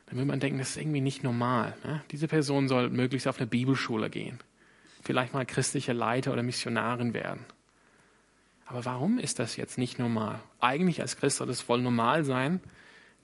[0.06, 1.76] dann will man denken, das ist irgendwie nicht normal.
[1.84, 2.02] Ne?
[2.10, 4.40] Diese Person soll möglichst auf eine Bibelschule gehen,
[5.02, 7.44] vielleicht mal christliche Leiter oder Missionarin werden.
[8.66, 10.40] Aber warum ist das jetzt nicht normal?
[10.58, 12.60] Eigentlich als Christ soll es voll normal sein,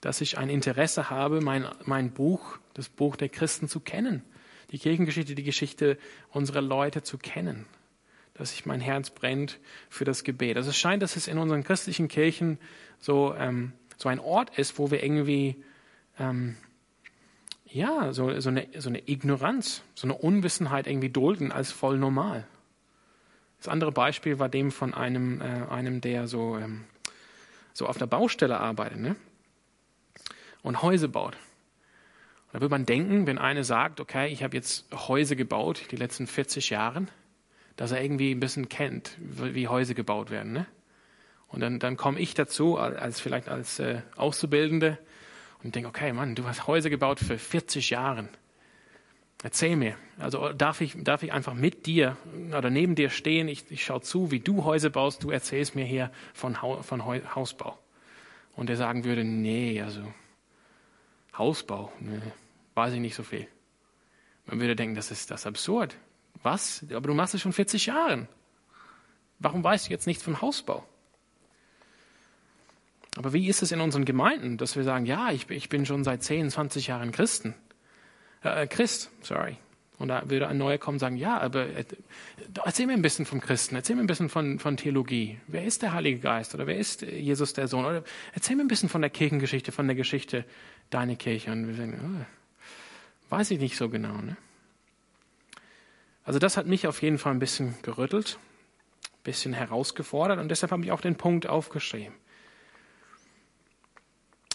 [0.00, 4.22] dass ich ein Interesse habe, mein, mein Buch, das Buch der Christen zu kennen
[4.70, 5.98] die Kirchengeschichte, die Geschichte
[6.30, 7.66] unserer Leute zu kennen.
[8.34, 10.56] Dass sich mein Herz brennt für das Gebet.
[10.56, 12.58] Also es scheint, dass es in unseren christlichen Kirchen
[12.98, 15.62] so ähm, so ein Ort ist, wo wir irgendwie,
[16.18, 16.56] ähm,
[17.66, 22.46] ja, so, so, eine, so eine Ignoranz, so eine Unwissenheit irgendwie dulden als voll normal.
[23.58, 26.84] Das andere Beispiel war dem von einem, äh, einem der so, ähm,
[27.72, 29.16] so auf der Baustelle arbeitet ne?
[30.62, 31.36] und Häuser baut.
[32.52, 36.26] Da würde man denken, wenn einer sagt, okay, ich habe jetzt Häuser gebaut die letzten
[36.26, 37.06] 40 Jahre,
[37.76, 40.52] dass er irgendwie ein bisschen kennt, wie Häuser gebaut werden.
[40.52, 40.66] Ne?
[41.48, 44.98] Und dann, dann komme ich dazu, als vielleicht als äh, Auszubildende,
[45.62, 48.28] und denke, okay, Mann, du hast Häuser gebaut für 40 Jahre.
[49.42, 49.96] Erzähl mir.
[50.18, 52.16] Also darf ich, darf ich einfach mit dir
[52.56, 53.48] oder neben dir stehen?
[53.48, 55.22] Ich, ich schaue zu, wie du Häuser baust.
[55.22, 57.78] Du erzählst mir hier von, von Hausbau.
[58.56, 60.02] Und er sagen würde, nee, also
[61.38, 62.20] Hausbau, nee,
[62.74, 63.46] weiß ich nicht so viel.
[64.46, 65.96] Man würde denken, das ist das ist absurd.
[66.42, 66.84] Was?
[66.90, 68.28] Aber du machst es schon 40 Jahre.
[69.38, 70.84] Warum weißt du jetzt nichts vom Hausbau?
[73.16, 76.04] Aber wie ist es in unseren Gemeinden, dass wir sagen, ja, ich, ich bin schon
[76.04, 77.54] seit 10, 20 Jahren Christen,
[78.42, 79.56] äh, Christ, sorry.
[79.98, 81.84] Und da würde ein Neuer kommen und sagen, ja, aber äh,
[82.64, 85.40] erzähl mir ein bisschen vom Christen, erzähl mir ein bisschen von, von Theologie.
[85.48, 87.84] Wer ist der Heilige Geist oder wer ist Jesus der Sohn?
[87.84, 90.44] Oder erzähl mir ein bisschen von der Kirchengeschichte, von der Geschichte
[90.90, 91.50] deiner Kirche.
[91.50, 94.20] Und wir sagen, oh, weiß ich nicht so genau.
[94.20, 94.36] Ne?
[96.24, 98.38] Also das hat mich auf jeden Fall ein bisschen gerüttelt,
[99.02, 102.14] ein bisschen herausgefordert und deshalb habe ich auch den Punkt aufgeschrieben.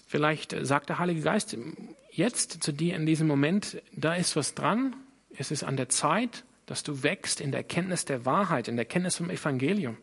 [0.08, 1.58] Vielleicht sagt der Heilige Geist
[2.12, 4.96] jetzt zu dir in diesem Moment, da ist was dran,
[5.38, 8.86] es ist an der Zeit, dass du wächst in der Erkenntnis der Wahrheit, in der
[8.86, 9.98] Erkenntnis vom Evangelium,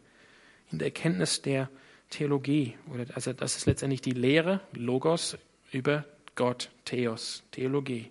[0.71, 1.71] in der Erkenntnis der
[2.11, 2.77] Theologie.
[3.15, 5.39] Also das ist letztendlich die Lehre, Logos
[5.73, 8.11] über Gott, Theos, Theologie.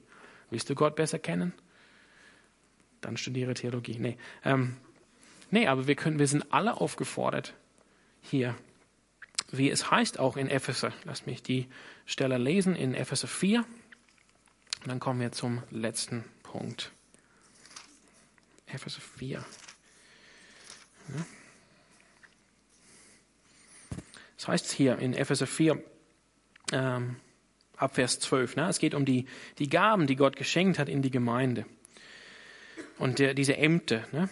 [0.50, 1.54] Willst du Gott besser kennen?
[3.02, 3.98] Dann studiere Theologie.
[4.00, 4.78] Nee, ähm,
[5.52, 7.54] nee aber wir, können, wir sind alle aufgefordert,
[8.22, 8.56] hier
[9.52, 10.94] wie es heißt auch in Epheser.
[11.06, 11.68] Lass mich die
[12.06, 13.60] Stelle lesen in Epheser 4.
[13.60, 13.68] Und
[14.88, 16.92] dann kommen wir zum letzten Punkt.
[18.74, 19.38] Epheser 4.
[19.38, 19.46] Ja.
[24.38, 25.84] Das heißt hier in Epheser 4,
[26.72, 27.18] ähm,
[27.76, 28.70] ab Vers 12, ne?
[28.70, 29.26] es geht um die,
[29.58, 31.66] die Gaben, die Gott geschenkt hat in die Gemeinde.
[32.98, 34.08] Und der, diese Ämter.
[34.12, 34.30] Ne?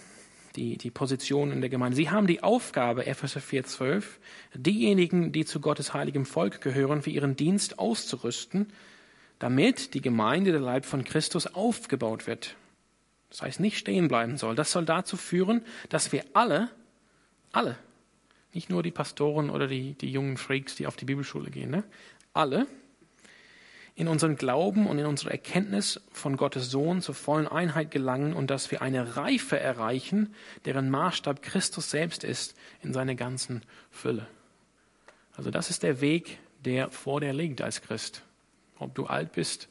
[0.58, 1.95] die, die Position in der Gemeinde.
[1.95, 4.04] Sie haben die Aufgabe, Epheser 4,12,
[4.56, 8.73] diejenigen, die zu Gottes heiligem Volk gehören, für ihren Dienst auszurüsten,
[9.39, 12.56] damit die Gemeinde, der Leib von Christus, aufgebaut wird.
[13.30, 14.56] Das heißt, nicht stehen bleiben soll.
[14.56, 16.70] Das soll dazu führen, dass wir alle,
[17.52, 17.78] alle,
[18.54, 21.84] nicht nur die Pastoren oder die, die jungen Freaks, die auf die Bibelschule gehen, ne?
[22.34, 22.68] alle
[23.98, 28.52] in unseren Glauben und in unsere Erkenntnis von Gottes Sohn zur vollen Einheit gelangen und
[28.52, 30.36] dass wir eine Reife erreichen,
[30.66, 34.28] deren Maßstab Christus selbst ist in seiner ganzen Fülle.
[35.36, 38.22] Also das ist der Weg, der vor dir liegt als Christ.
[38.78, 39.68] Ob du alt bist,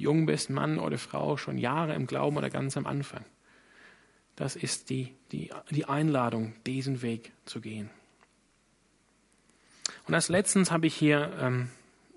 [0.00, 3.24] jung bist, Mann oder Frau, schon Jahre im Glauben oder ganz am Anfang.
[4.36, 7.90] Das ist die, die, die Einladung, diesen Weg zu gehen.
[10.06, 11.70] Und als letztens habe ich hier ähm,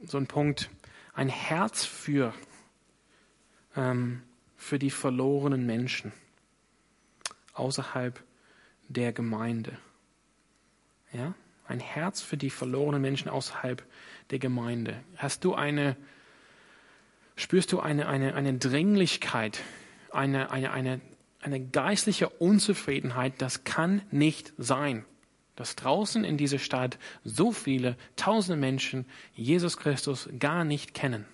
[0.06, 0.69] so einen Punkt,
[1.13, 2.34] ein Herz für,
[3.76, 4.24] ähm,
[4.56, 6.12] für die verlorenen Menschen
[7.54, 8.22] außerhalb
[8.88, 9.78] der Gemeinde.
[11.12, 11.36] Ja?
[11.67, 13.84] Ein Herz für die verlorenen Menschen außerhalb
[14.32, 15.04] der Gemeinde.
[15.17, 15.96] Hast du eine,
[17.36, 19.60] spürst du eine, eine, eine Dringlichkeit,
[20.12, 21.02] eine, eine, eine,
[21.41, 23.34] eine geistliche Unzufriedenheit?
[23.38, 25.06] Das kann nicht sein
[25.56, 31.26] dass draußen in dieser Stadt so viele tausende Menschen Jesus Christus gar nicht kennen.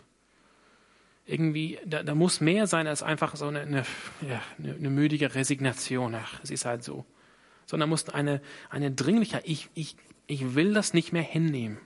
[1.26, 3.84] Irgendwie, da, da muss mehr sein als einfach so eine, eine,
[4.28, 6.16] ja, eine, eine müdige Resignation.
[6.16, 7.06] Ach, es ist halt so.
[7.66, 11.78] Sondern muss eine, eine dringliche, ich, ich, ich will das nicht mehr hinnehmen.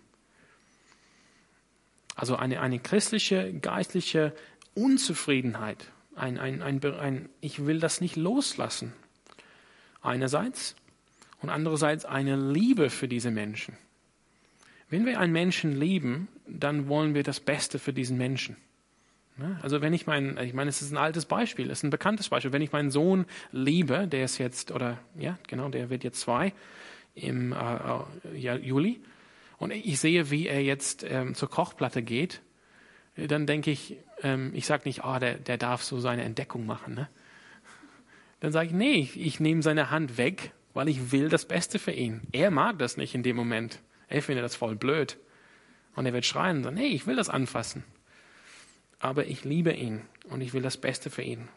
[2.15, 4.33] Also eine, eine christliche, geistliche
[4.75, 5.91] Unzufriedenheit.
[6.15, 8.93] Ein, ein, ein, ein, ich will das nicht loslassen.
[10.01, 10.75] Einerseits
[11.41, 13.77] und andererseits eine Liebe für diese Menschen.
[14.89, 18.57] Wenn wir einen Menschen lieben, dann wollen wir das Beste für diesen Menschen.
[19.63, 22.29] Also wenn ich meinen, ich meine, es ist ein altes Beispiel, es ist ein bekanntes
[22.29, 22.53] Beispiel.
[22.53, 26.53] Wenn ich meinen Sohn liebe, der ist jetzt, oder ja, genau, der wird jetzt zwei
[27.15, 29.01] im äh, ja, Juli,
[29.63, 32.41] und ich sehe, wie er jetzt ähm, zur Kochplatte geht,
[33.15, 36.95] dann denke ich, ähm, ich sage nicht, oh, der, der darf so seine Entdeckung machen.
[36.95, 37.09] Ne?
[38.39, 41.79] Dann sage ich, nee, ich, ich nehme seine Hand weg weil ich will das Beste
[41.79, 42.21] für ihn.
[42.31, 43.79] Er mag das nicht in dem Moment.
[44.07, 45.17] Er findet das voll blöd.
[45.95, 47.83] Und er wird schreien und sagen, nee, ich will das anfassen.
[48.99, 51.47] Aber ich liebe ihn und ich will das Beste für ihn.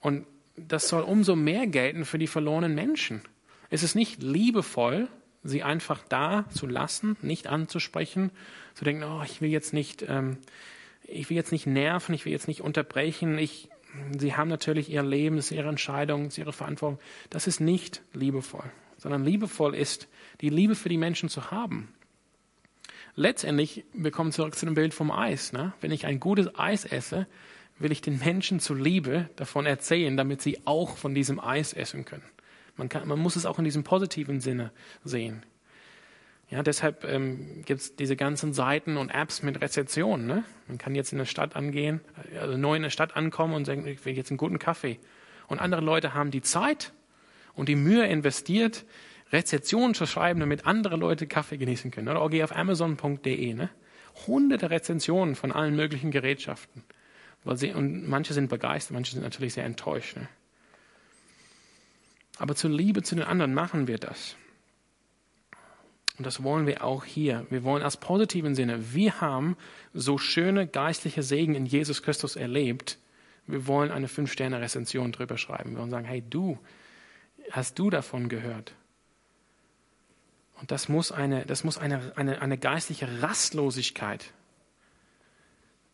[0.00, 0.26] Und
[0.56, 3.22] das soll umso mehr gelten für die verlorenen Menschen.
[3.70, 5.08] Es ist nicht liebevoll,
[5.44, 8.30] sie einfach da zu lassen, nicht anzusprechen,
[8.74, 10.38] zu denken, oh, ich will jetzt nicht, ähm,
[11.04, 13.68] ich will jetzt nicht nerven, ich will jetzt nicht unterbrechen, ich,
[14.18, 16.98] sie haben natürlich ihr Leben, es ist ihre Entscheidung, es ist ihre Verantwortung.
[17.30, 20.08] Das ist nicht liebevoll, sondern liebevoll ist,
[20.40, 21.92] die Liebe für die Menschen zu haben.
[23.14, 25.52] Letztendlich, wir kommen zurück zu dem Bild vom Eis.
[25.52, 25.72] Ne?
[25.80, 27.28] Wenn ich ein gutes Eis esse,
[27.78, 32.24] will ich den Menschen zuliebe davon erzählen, damit sie auch von diesem Eis essen können.
[32.76, 34.72] Man, kann, man muss es auch in diesem positiven Sinne
[35.04, 35.44] sehen.
[36.50, 40.26] Ja, deshalb ähm, gibt es diese ganzen Seiten und Apps mit Rezession.
[40.26, 40.44] Ne?
[40.68, 42.00] Man kann jetzt in eine Stadt angehen,
[42.40, 44.98] also neu in eine Stadt ankommen und sagen, ich will jetzt einen guten Kaffee.
[45.48, 46.92] Und andere Leute haben die Zeit
[47.54, 48.84] und die Mühe investiert,
[49.32, 52.08] Rezessionen zu schreiben, damit andere Leute Kaffee genießen können.
[52.08, 53.54] Oder geh auf amazon.de.
[53.54, 53.70] Ne?
[54.26, 56.84] Hunderte Rezensionen von allen möglichen Gerätschaften.
[57.42, 60.16] Weil sie, und manche sind begeistert, manche sind natürlich sehr enttäuscht.
[60.16, 60.28] Ne?
[62.38, 64.36] Aber zur Liebe zu den anderen machen wir das.
[66.16, 67.46] Und das wollen wir auch hier.
[67.50, 69.56] Wir wollen aus positiven Sinne, wir haben
[69.92, 72.98] so schöne geistliche Segen in Jesus Christus erlebt.
[73.46, 75.72] Wir wollen eine Fünf-Sterne-Rezension drüber schreiben.
[75.72, 76.58] Wir wollen sagen, hey, du,
[77.50, 78.74] hast du davon gehört?
[80.60, 84.32] Und das muss eine, das muss eine, eine, eine geistliche Rastlosigkeit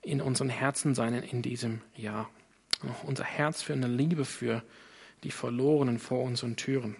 [0.02, 2.28] in unseren Herzen sein in diesem Jahr.
[3.04, 4.62] Unser Herz für eine Liebe für
[5.24, 6.96] die Verlorenen vor unseren Türen.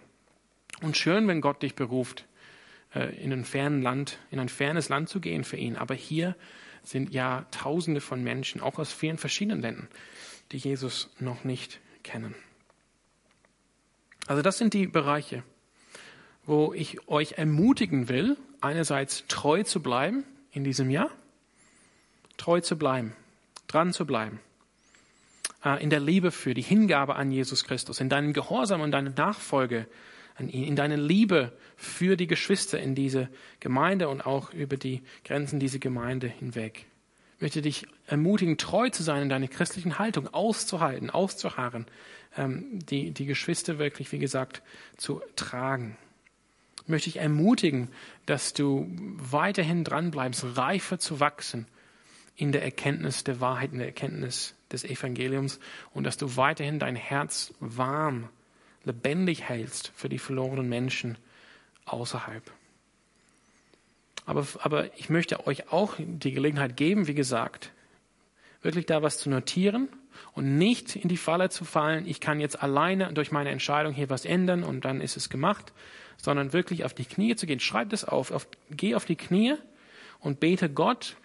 [0.83, 2.27] Und schön, wenn Gott dich beruft,
[2.95, 5.77] äh, in ein fernen Land, in ein fernes Land zu gehen für ihn.
[5.77, 6.37] Aber hier
[6.83, 9.89] sind ja Tausende von Menschen, auch aus vielen verschiedenen Ländern,
[10.53, 12.35] die Jesus noch nicht kennen.
[14.27, 15.43] Also das sind die Bereiche,
[16.47, 21.11] wo ich euch ermutigen will, einerseits treu zu bleiben in diesem Jahr,
[22.37, 23.15] treu zu bleiben,
[23.67, 24.41] dran zu bleiben,
[25.63, 29.87] in der Liebe für die Hingabe an Jesus Christus, in deinem Gehorsam und deiner Nachfolge
[30.37, 33.29] an ihn, in deiner Liebe für die Geschwister in diese
[33.61, 36.87] Gemeinde und auch über die Grenzen dieser Gemeinde hinweg.
[37.37, 41.87] Ich möchte dich ermutigen, treu zu sein in deiner christlichen Haltung, auszuhalten, auszuharren,
[42.37, 44.63] ähm, die, die Geschwister wirklich, wie gesagt,
[44.97, 45.97] zu tragen.
[46.83, 47.89] Ich möchte dich ermutigen,
[48.27, 51.67] dass du weiterhin dranbleibst, reifer zu wachsen
[52.37, 55.61] in der Erkenntnis der Wahrheit, in der Erkenntnis des Evangeliums
[55.93, 58.29] und dass du weiterhin dein Herz warm
[58.85, 61.19] lebendig hältst für die verlorenen Menschen
[61.85, 62.43] außerhalb.
[64.27, 67.73] Aber, aber ich möchte euch auch die Gelegenheit geben, wie gesagt,
[68.63, 69.89] wirklich da was zu notieren
[70.33, 74.11] und nicht in die Falle zu fallen, ich kann jetzt alleine durch meine Entscheidung hier
[74.11, 75.73] was ändern und dann ist es gemacht,
[76.17, 77.61] sondern wirklich auf die Knie zu gehen.
[77.61, 79.55] Schreib das auf, auf geh auf die Knie
[80.21, 81.17] und bete Gott,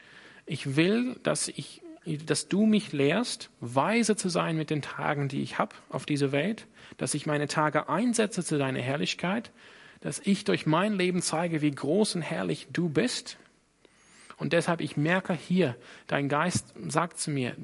[0.45, 5.41] ich will, dass ich dass du mich lehrst, weise zu sein mit den Tagen, die
[5.41, 9.51] ich habe auf dieser Welt, dass ich meine Tage einsetze zu deiner Herrlichkeit,
[10.01, 13.37] dass ich durch mein Leben zeige, wie groß und herrlich du bist.
[14.37, 15.75] Und deshalb, ich merke hier,
[16.07, 17.55] dein Geist sagt zu mir,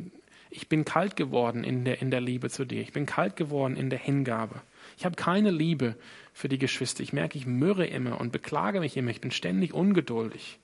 [0.50, 2.82] ich bin kalt geworden in der, in der Liebe zu dir.
[2.82, 4.62] Ich bin kalt geworden in der Hingabe.
[4.98, 5.96] Ich habe keine Liebe
[6.34, 7.04] für die Geschwister.
[7.04, 9.12] Ich merke, ich mürre immer und beklage mich immer.
[9.12, 10.60] Ich bin ständig ungeduldig.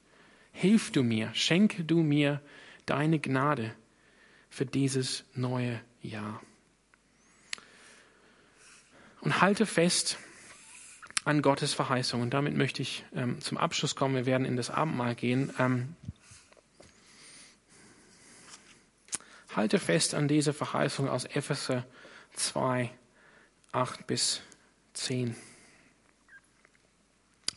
[0.52, 2.42] Hilf du mir, schenke du mir
[2.88, 3.76] deine Gnade
[4.50, 6.42] für dieses neue Jahr.
[9.22, 10.18] Und halte fest
[11.26, 12.22] an Gottes Verheißung.
[12.22, 14.16] Und damit möchte ich ähm, zum Abschluss kommen.
[14.16, 15.54] Wir werden in das Abendmahl gehen.
[15.60, 15.96] Ähm,
[19.54, 21.86] halte fest an diese Verheißung aus Epheser
[22.34, 22.92] 2,
[23.74, 24.42] 8 bis
[24.94, 25.36] 10.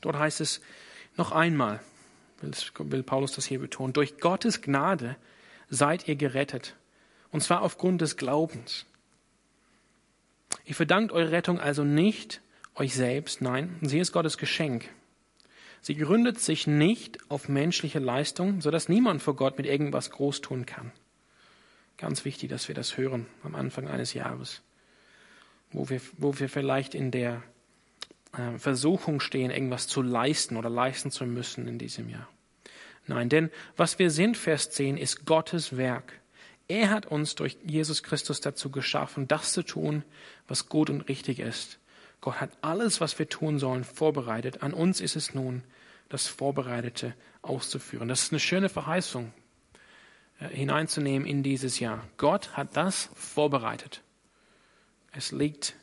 [0.00, 0.60] Dort heißt es
[1.16, 1.80] noch einmal,
[2.42, 5.16] will Paulus das hier betonen, durch Gottes Gnade
[5.68, 6.76] seid ihr gerettet.
[7.30, 8.86] Und zwar aufgrund des Glaubens.
[10.64, 12.40] Ihr verdankt eure Rettung also nicht
[12.74, 14.88] euch selbst, nein, sie ist Gottes Geschenk.
[15.82, 20.66] Sie gründet sich nicht auf menschliche Leistung, sodass niemand vor Gott mit irgendwas groß tun
[20.66, 20.92] kann.
[21.96, 24.62] Ganz wichtig, dass wir das hören am Anfang eines Jahres,
[25.70, 27.42] wo wir, wo wir vielleicht in der
[28.58, 32.28] Versuchung stehen, irgendwas zu leisten oder leisten zu müssen in diesem Jahr.
[33.06, 36.20] Nein, denn was wir sind, Vers 10, ist Gottes Werk.
[36.68, 40.04] Er hat uns durch Jesus Christus dazu geschaffen, das zu tun,
[40.46, 41.80] was gut und richtig ist.
[42.20, 44.62] Gott hat alles, was wir tun sollen, vorbereitet.
[44.62, 45.64] An uns ist es nun,
[46.08, 48.08] das Vorbereitete auszuführen.
[48.08, 49.32] Das ist eine schöne Verheißung
[50.38, 52.06] äh, hineinzunehmen in dieses Jahr.
[52.18, 54.02] Gott hat das vorbereitet.
[55.12, 55.74] Es liegt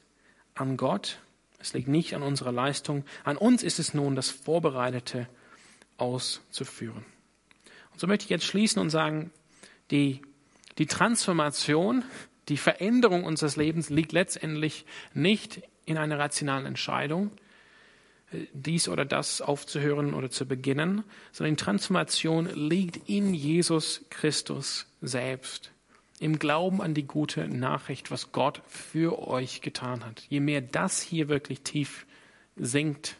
[0.56, 1.20] an Gott,
[1.60, 3.04] es liegt nicht an unserer Leistung.
[3.24, 5.28] An uns ist es nun, das Vorbereitete
[5.98, 7.06] auszuführen.
[7.92, 9.32] Und so möchte ich jetzt schließen und sagen,
[9.90, 10.22] die,
[10.78, 12.04] die Transformation,
[12.50, 17.32] die Veränderung unseres Lebens liegt letztendlich nicht in einer rationalen Entscheidung,
[18.54, 25.72] dies oder das aufzuhören oder zu beginnen, sondern die Transformation liegt in Jesus Christus selbst.
[26.20, 30.22] Im Glauben an die gute Nachricht, was Gott für euch getan hat.
[30.30, 32.08] Je mehr das hier wirklich tief
[32.56, 33.18] sinkt,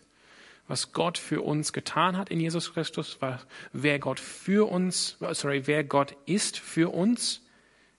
[0.68, 3.20] was Gott für uns getan hat in Jesus Christus,
[3.72, 7.42] wer Gott für uns, sorry, wer Gott ist für uns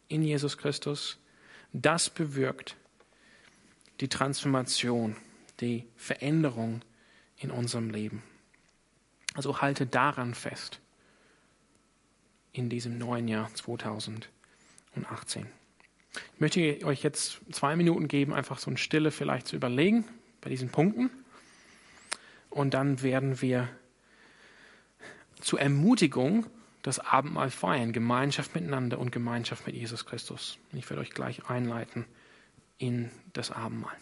[0.09, 1.19] in Jesus Christus,
[1.73, 2.77] das bewirkt
[4.01, 5.17] die Transformation,
[5.61, 6.83] die Veränderung
[7.37, 8.23] in unserem Leben.
[9.35, 10.81] Also halte daran fest
[12.53, 13.53] in diesem neuen Jahr
[15.05, 15.47] 2018.
[16.35, 20.05] Ich möchte euch jetzt zwei Minuten geben, einfach so eine Stille vielleicht zu überlegen
[20.41, 21.11] bei diesen Punkten.
[22.51, 23.69] Und dann werden wir
[25.41, 26.47] zur Ermutigung
[26.83, 30.59] das Abendmahl feiern, Gemeinschaft miteinander und Gemeinschaft mit Jesus Christus.
[30.73, 32.07] Ich werde euch gleich einleiten
[32.79, 33.97] in das Abendmahl.